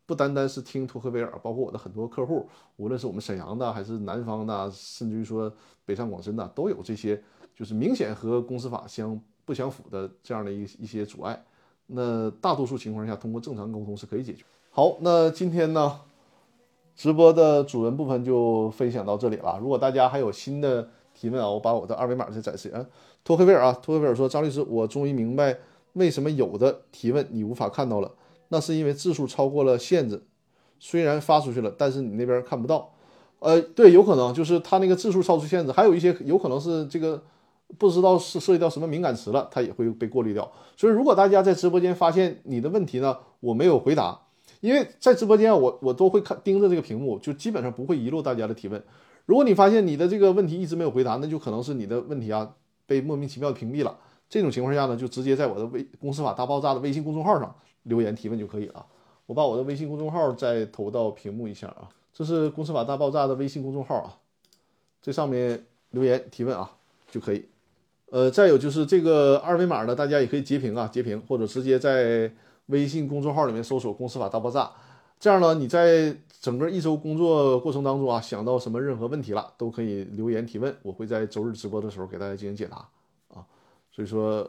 [0.04, 5.50] 不单单是听托克维尔，包括我的很多客户，无论是我们沈阳的还是南方的，甚至于说
[5.86, 7.22] 北上广深的，都有这些
[7.54, 11.42] 就是明显和公司法相不相符的这样的一一些阻碍。
[11.94, 14.44] 那大多数情况下，通过正常沟通是可以解决。
[14.70, 16.00] 好，那今天呢，
[16.96, 19.58] 直播的主人部分就分享到这里了。
[19.60, 22.86] 如果大家还有新的提问啊，我把我的二维码再展示啊。
[23.22, 25.58] 托克维尔啊，托克维尔说：“张律师，我终于明白
[25.92, 28.10] 为什么有的提问你无法看到了，
[28.48, 30.22] 那是因为字数超过了限制。
[30.78, 32.92] 虽然发出去了，但是你那边看不到。
[33.40, 37.22] 呃，对，有可能就是他那个字数超出限制，还有一些有可能是这个。”
[37.78, 40.50] 不知道是涉及到什么敏感词了，它也会被过滤掉。
[40.76, 44.20] 所以，如果大家在直播间发现你的问题呢，我没有回答，
[44.60, 48.82] 因为在直播间我我都会看盯着这个屏幕，就基本上不会遗漏大家的提问。
[49.26, 52.54] 如果你发现你的这个问题一直没有回答，那就可能是你的问题啊
[52.86, 53.96] 被莫名其妙的屏蔽了。
[54.28, 57.54] 这种情况下呢，就直接在我的微公司法大爆炸的微信公众号上
[57.84, 58.84] 留言提问就可以了。
[59.26, 64.18] 我把我的微信公众号再投到屏幕一下啊，这是公司法大爆炸的微信公众号啊，
[65.00, 66.70] 这上面留言提问啊
[67.10, 67.46] 就可以。
[68.12, 72.30] 呃，再有就是这个二维码呢，大家也可以截屏啊，截屏或者直接在
[72.66, 74.70] 微信公众号里面搜索“公司法大爆炸”，
[75.18, 82.86] 这样呢，你在整个一周工作过程当中啊，想到什么任何问题了，都可以留言提问，我会在周日直播的时候给大家进行解答
[83.34, 83.46] 啊。
[83.90, 84.46] 所以说，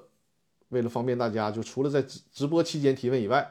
[0.68, 3.50] 为了方便大家，就除了在直直播期间提问以外，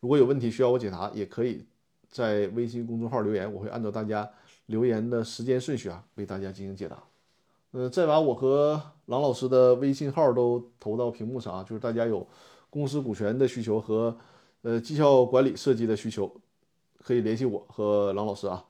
[0.00, 1.64] 如果有问题需要我解答，也可以
[2.10, 4.28] 在微信公众号留言，我会按照大家
[4.66, 7.00] 留言的时间顺序啊，为大家进行解答。
[7.74, 12.24] 呃，再把我和郎老师的微信号都投到屏幕上啊，就是大家有
[12.70, 14.16] 公司股权的需求和
[14.62, 16.32] 呃绩效管理设计的需求，
[17.02, 18.64] 可以联系我和郎老师啊。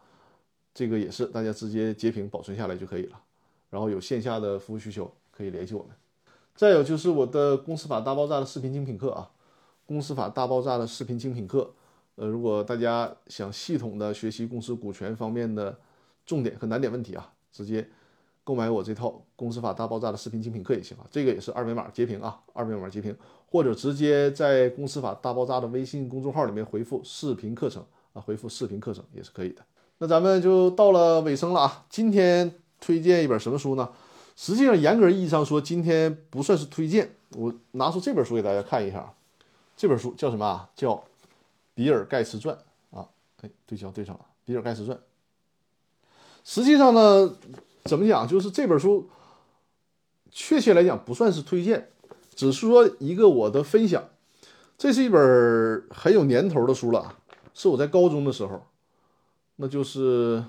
[0.73, 3.21] 这个也是大家直接截屏保存下来就可以了。
[3.69, 5.91] 然后有线下的服务需求可以联系我们。
[6.55, 9.31] 再有就是我的公司法大爆炸的视频精品课啊，
[9.85, 11.75] 公司法大爆炸的视频精品课。
[12.15, 15.79] 呃，如果大家想系统的学习公司股权方面的
[16.25, 17.87] 重点和难点问题啊，直接。
[18.45, 23.17] 购买我这套公司法大爆炸的视频精品课也行啊，这个也是二维码截屏啊，二维码截屏，
[23.51, 27.83] 或者直接在公司法大爆炸的微信公众号里面回复视频课程
[28.13, 29.63] 啊，回复视频课程也是可以的。
[29.97, 33.89] 那咱们就到了尾声了啊，今天推荐一本什么书呢？
[34.37, 39.15] 实际上严格意义上说，今天不算是推荐，我拿出这本书给大家看一下，
[39.75, 40.69] 这本书叫什么啊？
[40.77, 40.93] 叫
[41.75, 42.55] 《比尔盖茨传》
[42.99, 43.09] 啊，
[43.41, 44.99] 哎，对焦对上了，《比尔盖茨传》。
[46.45, 47.35] 实际上呢。
[47.85, 48.27] 怎么讲？
[48.27, 49.09] 就是这本书，
[50.31, 51.91] 确切来讲不算是推荐，
[52.35, 54.03] 只是说一个我的分享。
[54.77, 57.17] 这是一本很有年头的书了，
[57.53, 58.61] 是我在高中的时候，
[59.57, 60.43] 那就是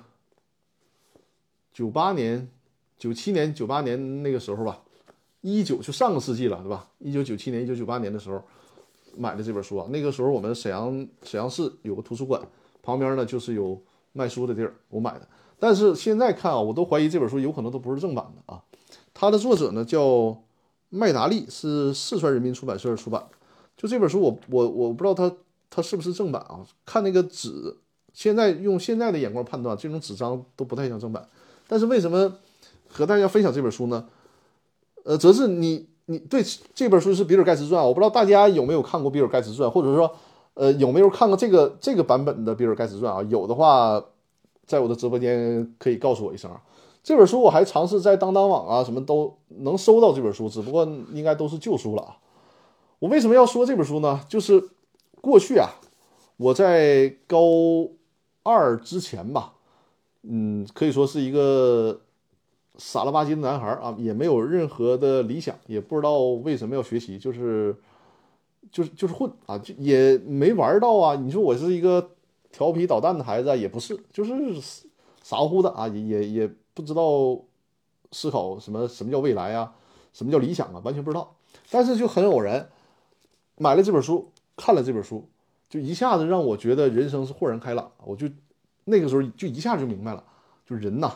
[1.73, 2.49] 九八年、
[2.97, 4.81] 九七年、九八年那个时候吧，
[5.41, 6.89] 一九就上个世纪了，对吧？
[6.99, 8.41] 一九九七年、一九九八年的时候
[9.17, 9.87] 买的这本书啊。
[9.91, 12.41] 那个时候我们沈阳沈阳市有个图书馆，
[12.81, 13.79] 旁边呢就是有
[14.13, 15.27] 卖书的地儿，我买的。
[15.65, 18.61] 但是现在看啊，我都怀疑这本书有可能都不是正版的啊。
[19.15, 20.37] 它的作者呢叫
[20.89, 23.29] 麦达利，是四川人民出版社出版的。
[23.75, 25.35] 就这本书，我我我不知道它
[25.71, 26.59] 它是不是正版啊？
[26.85, 27.77] 看那个纸，
[28.13, 31.27] 现在用现在的眼光判断，这种纸张都不太像正版。
[31.67, 32.31] 但是为什么
[32.87, 34.05] 和大家分享这本书呢？
[35.03, 36.43] 呃，则是你你对
[36.75, 40.15] 这本书是比尔盖茨传，我不知道大家有没有看过比尔盖茨传，或者说
[40.53, 43.23] 呃有没有看过这个这个版本的比尔盖茨传啊？
[43.23, 44.05] 有的话。
[44.65, 46.49] 在我的直播间可以告诉我一声，
[47.03, 52.17] 这本书我还尝试在当当网啊什么都能搜到这本书，只不过应该都是旧书了啊。
[52.97, 54.21] 我为什么要说这本书呢？
[54.27, 54.69] 就是
[55.21, 55.69] 过去啊，
[56.37, 57.39] 我在高
[58.41, 59.53] 二之前吧，
[60.23, 62.01] 嗯，可以说是一个
[62.77, 67.75] 傻了吧唧的男孩啊，也没有任何的理想，也不知道为什么要学习，就是
[68.71, 71.15] 就是就是混啊，就也没玩到啊。
[71.15, 72.09] 你说我是一个。
[72.55, 74.33] 调皮捣蛋的孩子也不是，就是
[75.21, 77.37] 傻乎乎的啊，也也也不知道
[78.13, 79.75] 思考什么什么叫未来啊，
[80.13, 81.35] 什么叫理想啊，完全不知道。
[81.69, 82.69] 但是就很偶然
[83.57, 85.27] 买了这本书，看了这本书，
[85.69, 87.91] 就一下子让我觉得人生是豁然开朗。
[88.05, 88.29] 我就
[88.85, 90.23] 那个时候就一下就明白了，
[90.65, 91.11] 就人呐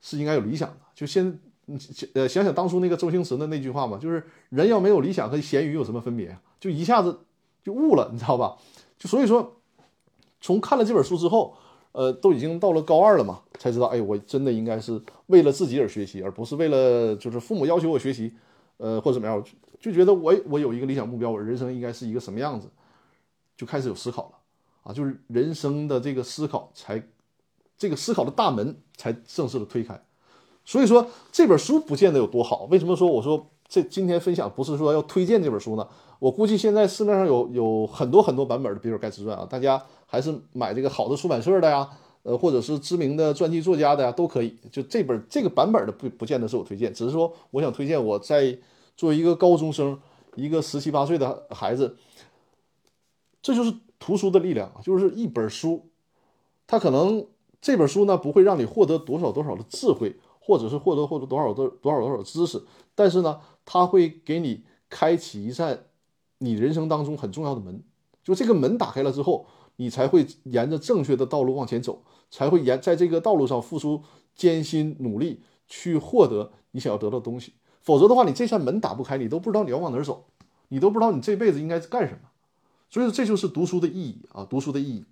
[0.00, 0.76] 是应该有理想的。
[0.94, 1.40] 就先
[2.14, 6.38] 呃想想当初那个周星驰的那句话嘛，就是人要没有理想和咸鱼有什么分别？
[6.60, 7.18] 就一下子
[7.64, 8.56] 就悟了，你知道吧？
[8.96, 9.56] 就所以说，
[10.46, 11.54] 从看了这本书之后。
[11.96, 18.30] 呃，都已经到了高二了嘛，才知道，哎，我真的应该是为了自己而学习，而不是为了就是父母要求我学习，
[18.76, 19.42] 呃，或者怎么样，
[19.80, 22.68] 就觉得我我有一个理想目标，我人生应该是一个什么样子，
[23.56, 24.32] 就开始有思考了
[24.82, 27.02] 啊，就是人生的这个思考才，
[27.78, 29.98] 这个思考的大门才正式的推开。
[30.66, 35.88] 所以说这本书不见得有多好，为什么说我说这今天分享不是说要推荐这本书呢？
[36.18, 41.88] 我估计现在市面上有有很多很多版本的《比尔盖茨传》啊，大家还是买这个好的出版社的呀，
[42.22, 44.56] 呃，或者是知名的传记作家的呀，都可以。
[44.72, 48.58] 就这本这个版本的不不见得是我推荐，只是说我想推荐我在
[48.96, 50.00] 作为一个高中生，
[50.36, 51.96] 一个十七八岁的孩子，
[53.42, 55.84] 这就是图书的力量，就是一本书，
[56.66, 57.26] 它可能
[57.60, 62.62] 这本书呢不会让你获得多少多少的智慧，或者是获得获得多少多多少多少知识，
[62.94, 65.85] 但是呢，它会给你开启一扇。
[66.38, 67.82] 你人生当中很重要的门，
[68.22, 74.02] 就这个门打开了之后，你才会沿着正确的道路往前走，才会沿在这个道路上付出
[74.34, 77.54] 艰辛努力去获得你想要得到的东西。
[77.82, 80.24] 否则的话，你这扇门打不开，你都不知道你要往哪儿走，
[80.68, 82.28] 你都不知道你这辈子应该干什么。
[82.90, 84.46] 所以说，这就是读书的意义啊！
[84.48, 85.04] 读书的意义。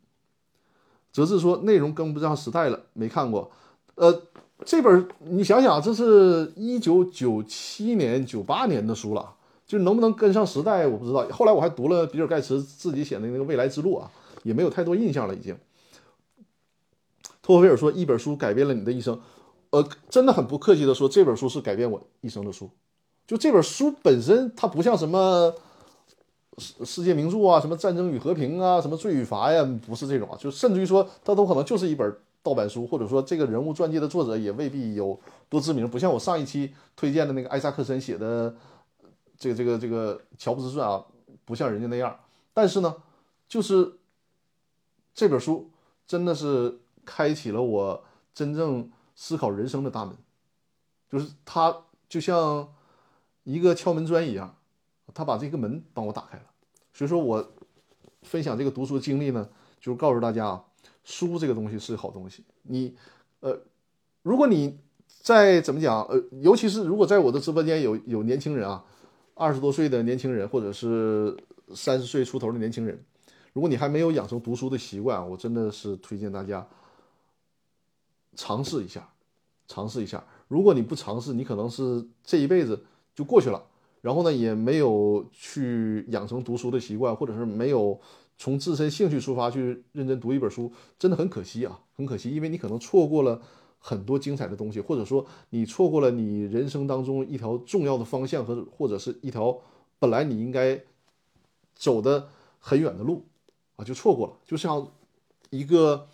[1.12, 3.50] 则是说内容跟不上时代了，没看过。
[3.94, 4.22] 呃，
[4.64, 9.34] 这本你想想，这是一九九七年、九八年的书了。
[9.66, 11.26] 就能不能跟上时代，我不知道。
[11.30, 14.10] 后来我还读了比尔盖茨自己写的那个《未来之路》啊，
[14.42, 15.34] 也没有太多印象了。
[15.34, 15.56] 已经，
[17.40, 19.18] 托菲尔说一本书改变了你的一生，
[19.70, 22.68] 呃，真的很不客气的说，这本书是改变我一生的书。
[23.26, 25.54] 就这本书本身，它不像什么
[26.58, 30.36] 世世界名著啊，什么《战争与和平》啊，什么《罪与罚》呀，不是这种啊。
[30.38, 38.54] 就甚至于说，它都可能就是一本盗版书，或者说这个人物传记的作者也未必有多知名，不像我上一期推荐的那个艾萨克森写的。
[39.36, 41.04] 这个这个这个乔布斯传啊，
[41.44, 42.18] 不像人家那样，
[42.52, 42.96] 但是呢，
[43.48, 43.98] 就是
[45.12, 45.70] 这本书
[46.06, 50.16] 真的是开启了我真正思考人生的大门，
[51.10, 52.72] 就是它就像
[53.42, 54.56] 一个敲门砖一样，
[55.12, 56.44] 他把这个门帮我打开了。
[56.92, 57.52] 所以说我
[58.22, 59.48] 分享这个读书经历呢，
[59.80, 60.64] 就是告诉大家啊，
[61.02, 62.44] 书这个东西是好东西。
[62.62, 62.96] 你
[63.40, 63.60] 呃，
[64.22, 68.84] 如果你在怎么讲呃，尤其是如果在我的直播间有有年轻人啊。
[69.34, 71.36] 二十多岁的年轻人，或者是
[71.74, 72.98] 三十岁出头的年轻人，
[73.52, 76.66] 如果你还没有养成读书的习惯，我真的是推荐大家
[78.36, 79.08] 尝试一下，
[79.66, 80.24] 尝试一下。
[80.46, 83.62] 如果你不尝试，你可能是这一辈子就过去了。
[84.00, 87.98] 然后呢，也没有去养成读书的习惯，或者是没有
[88.36, 93.40] 从自身兴趣出发去认真读一本书，真的很可惜啊，很可惜，因为你可能错过了。
[93.86, 99.60] 很多精彩的东西，或者说你错过了你人生当中一条重要的方向和或者是一条
[99.98, 100.82] 本来你应该
[101.74, 103.26] 走的很远的路
[103.76, 104.32] 啊，就错过了。
[104.46, 104.90] 就像
[105.50, 106.08] 一个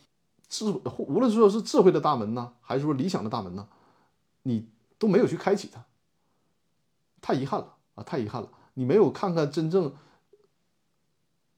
[0.48, 0.64] 智，
[0.98, 3.68] 无论说是智慧的大门呢，还是说理想的大门呢，
[4.42, 4.66] 你
[4.98, 5.86] 都没有去开启它，
[7.20, 8.50] 太遗憾了啊，太遗憾了。
[8.74, 9.94] 你没有看看真正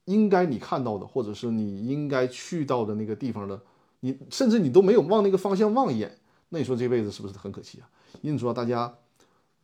[0.05, 3.59] 应该你看到的，或者是你应该去到的那个地方的。
[4.03, 7.89] 你甚至你都没有往那个方向望一眼，那你说这辈子是不是很可惜啊？
[8.21, 8.93] 因此说大家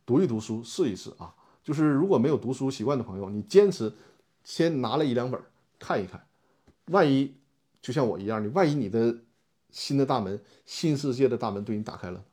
[0.06, 1.34] 读一读书，试一试啊。
[1.62, 3.92] 就是如果没有读书习惯的朋友，你坚持
[4.42, 5.38] 先拿了一两本
[5.78, 6.24] 看一看，
[6.86, 7.34] 万一
[7.82, 9.14] 就像我一样，你万一你的
[9.70, 12.24] 新的大门、新世界的大门对你打开了，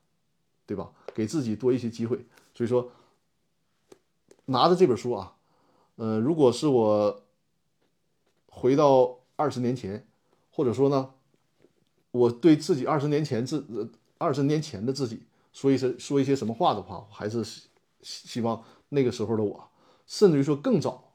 [0.65, 0.89] 对吧？
[1.13, 2.25] 给自己多一些机会。
[2.55, 2.89] 所以说，
[4.45, 5.35] 拿着这本书啊，
[5.97, 7.21] 呃，如果是我
[8.47, 10.07] 回到二十年前，
[10.51, 11.11] 或者说呢？
[12.17, 13.63] 我对自己二十年前自
[14.17, 15.21] 二十年前的自己
[15.53, 17.67] 说一些说一些什么话的话，我还是希
[18.01, 19.69] 希望那个时候的我，
[20.07, 21.13] 甚至于说更早、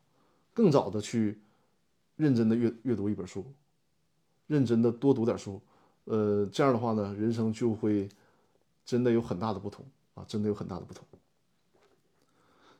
[0.55, 1.41] 更早的去
[2.15, 3.45] 认真的阅阅读一本书，
[4.47, 5.61] 认真的多读点书，
[6.05, 8.09] 呃，这样的话呢，人生就会
[8.85, 9.85] 真的有很大的不同
[10.15, 11.05] 啊，真的有很大的不同。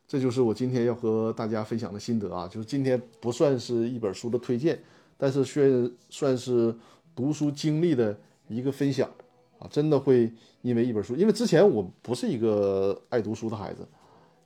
[0.07, 4.81] 这就是我今天要和大家分享的心得啊，就是今天不算是一本书的推荐，
[5.19, 6.75] 但是却算是。
[7.15, 9.11] 读书经历的一个分享
[9.59, 10.33] 啊，真的会
[10.63, 13.87] 因为一本书，因为之前我不是一个爱读书的孩子，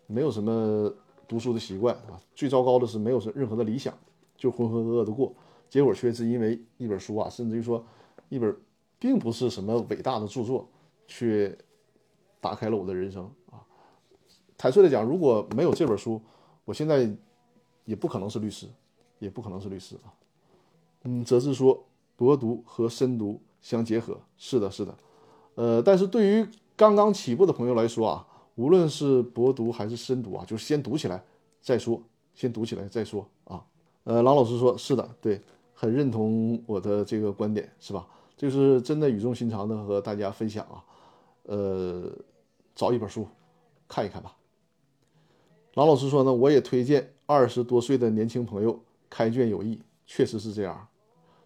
[0.07, 0.93] 没有什么
[1.27, 2.21] 读书的习惯啊。
[2.35, 3.93] 最糟糕的是没有什任何的理想，
[4.37, 5.35] 就浑浑噩噩的过。
[5.69, 7.85] 结果却是因为一本书啊，甚至于说
[8.29, 8.57] 一本
[8.99, 10.69] 并不是什么伟大的著作，
[11.07, 11.57] 却
[12.41, 13.59] 打开了我的人生啊。
[14.57, 16.21] 坦率的讲，如果没有这本书，
[16.65, 17.11] 我现在
[17.85, 18.67] 也不可能是律师，
[19.19, 20.15] 也不可能是律师啊。
[21.03, 21.85] 嗯，则是说
[22.17, 24.19] 博读和深读相结合。
[24.37, 24.97] 是的，是的。
[25.55, 31.23] 呃，但是对于刚刚起步的朋友来说啊，无论是博读还是深读啊，就是先读起来
[31.61, 32.03] 再说，
[32.35, 33.65] 先读起来再说啊。
[34.05, 35.41] 呃，郎老师说是的，对，
[35.73, 38.07] 很认同我的这个观点，是吧？
[38.37, 40.85] 就是真的语重心长的和大家分享啊。
[41.45, 42.11] 呃，
[42.75, 43.27] 找一本书
[43.89, 44.37] 看一看吧。
[45.75, 50.87] 郎老师说呢，我也推荐二十多岁的年轻朋友开卷有益，确实是这样。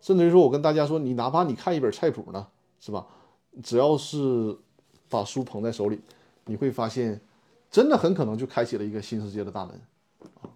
[0.01, 2.47] 甚至于说我跟大家说，你哪怕你看一本菜谱呢，
[2.81, 3.07] 是吧？
[3.63, 4.57] 只要是
[5.09, 6.01] 把书捧在手里，
[6.45, 7.21] 你会发现，
[7.71, 9.81] 真的很可能就开启了一个新世界的大门
[10.41, 10.49] 啊！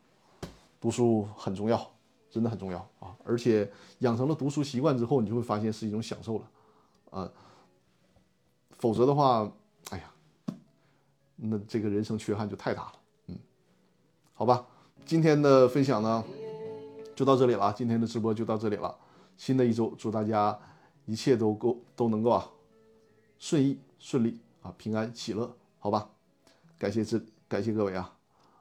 [0.80, 1.90] 读书很重要，
[2.30, 3.14] 真的很重要啊！
[3.24, 6.50] 而且养成了读书习惯之后，你就会发现是一种享受了
[7.10, 7.30] 啊！
[8.78, 9.50] 否则的话，
[9.90, 10.04] 哎呀，
[11.36, 12.92] 那这个人生缺憾就太大了。
[13.26, 13.38] 嗯，
[14.34, 14.64] 好吧，
[15.04, 16.24] 今天的分享呢
[17.14, 18.96] 就到这里了，今天的直播就到这里了。
[19.36, 20.58] 新的一周，祝大家
[21.06, 22.50] 一切都够都能够啊！
[23.38, 26.08] 顺意顺利啊，平安喜乐，好吧，
[26.78, 28.16] 感谢这感谢各位啊，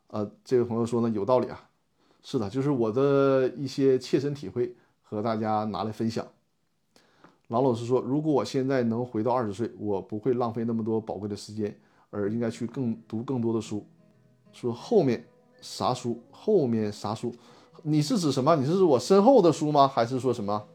[0.07, 1.69] 呃，这位朋友说呢有道理啊，
[2.21, 6.27] 是的，就是我的一些切身体会和大家拿来分享。
[7.49, 11.77] 郎老师说，如果我现在能回到二十岁，我不会浪费那么多宝贵的时间，
[12.09, 13.85] 而应该去更读更多的书。
[14.51, 15.23] 说后面
[15.61, 16.21] 啥书？
[16.31, 17.33] 后面啥书？
[17.81, 18.55] 你是指什么？
[18.55, 19.87] 你是指我身后的书吗？
[19.87, 20.67] 还是说什么？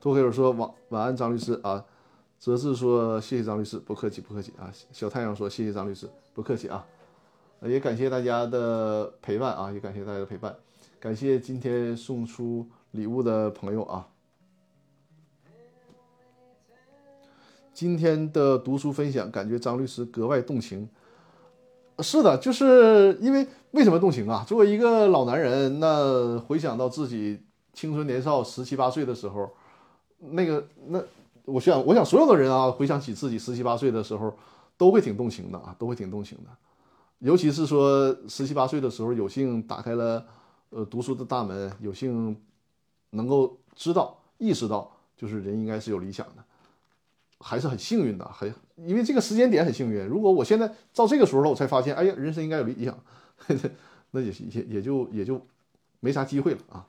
[0.00, 1.84] 托黑尔说晚晚安，张律师啊。
[2.38, 4.70] 泽志说谢谢张律师，不客气不客气啊。
[4.92, 6.86] 小太阳说谢谢张律师，不客气啊。
[7.62, 10.54] 也感谢大家的陪伴啊，也感谢大家的陪伴，
[11.00, 14.06] 感谢今天送出礼物的朋友啊。
[17.72, 20.88] 今天的读书分享，感觉张律师格外动情。
[22.00, 24.44] 是的，就是因为为什么动情啊？
[24.46, 27.42] 作为一个老男人，那回想到自己
[27.72, 29.50] 青春年少十七八岁的时候，
[30.18, 31.02] 那个那。
[31.46, 34.34] 我想，我想所有的人啊，回想起自己十七八岁的时候，
[34.78, 36.48] 都会挺动情的啊，都会挺动情的。
[37.18, 40.24] 尤其是说十七八岁的时候，有幸打开了
[40.70, 42.34] 呃读书的大门，有幸
[43.10, 46.42] 能够知道、意识到，就是人应该是有理想的，
[47.40, 48.24] 还是很幸运的。
[48.32, 50.04] 很因为这个时间点很幸运。
[50.06, 52.98] 如果我现在到这个时候了，我才发现，哎呀，人生应该有理想，
[54.10, 55.40] 那也也也就也就
[56.00, 56.86] 没啥机会了啊。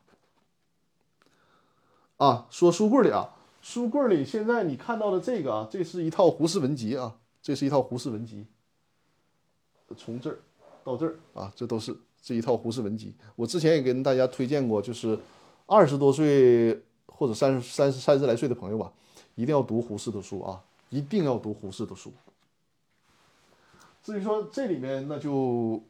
[2.18, 3.32] 啊，说书柜里啊。
[3.62, 8.46] 书柜里现在你看到的这个啊，这是一套胡适文集啊，这是一套胡适文集。
[9.98, 10.40] 从这儿
[10.84, 13.16] 到这儿啊，这都是这一套胡适文集。
[13.36, 15.18] 我之前也跟大家推荐过，就是
[15.66, 18.94] 二十多岁或者三十三十三十来岁的朋友吧，
[19.34, 20.64] 一定要读胡适的书啊，
[20.96, 22.14] 一定要读胡适的书。
[24.02, 25.84] 至于说这里面那就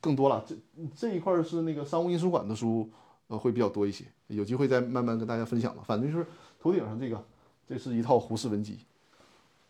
[0.00, 0.54] 更多了，这
[0.96, 2.88] 这一块是那个商务印书馆的书，
[3.28, 5.82] 呃，会比较多一些，有机会再慢慢跟大家分享吧。
[5.86, 6.26] 反正就是。
[6.62, 7.24] 头顶上这个，
[7.66, 8.80] 这是一套胡适文集。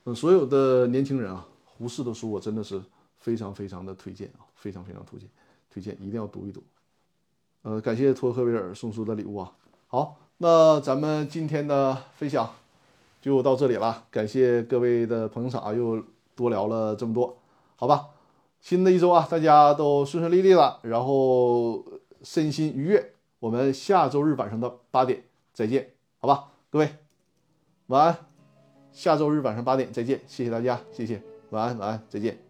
[0.07, 2.83] 嗯，所有的年轻人啊，胡适的书我真的是
[3.21, 5.29] 非常非常的推荐啊，非常非常推荐，
[5.71, 6.61] 推荐一定要读一读。
[7.63, 9.53] 呃，感谢托克维尔送出的礼物啊。
[9.87, 12.57] 好，那咱们今天的分享
[13.21, 16.03] 就到这里了，感谢各位的捧场，又
[16.35, 17.37] 多聊了这么多，
[17.77, 18.09] 好吧？
[18.61, 21.85] 新的一周啊，大家都顺顺利利了，然后
[22.23, 23.15] 身心愉悦。
[23.39, 26.49] 我们下周日晚上的八点再见，好吧？
[26.71, 26.91] 各位，
[27.87, 28.19] 晚安，
[28.93, 32.50] 下周日晚上八点再见，谢谢大家，谢谢，晚安，晚安，再见。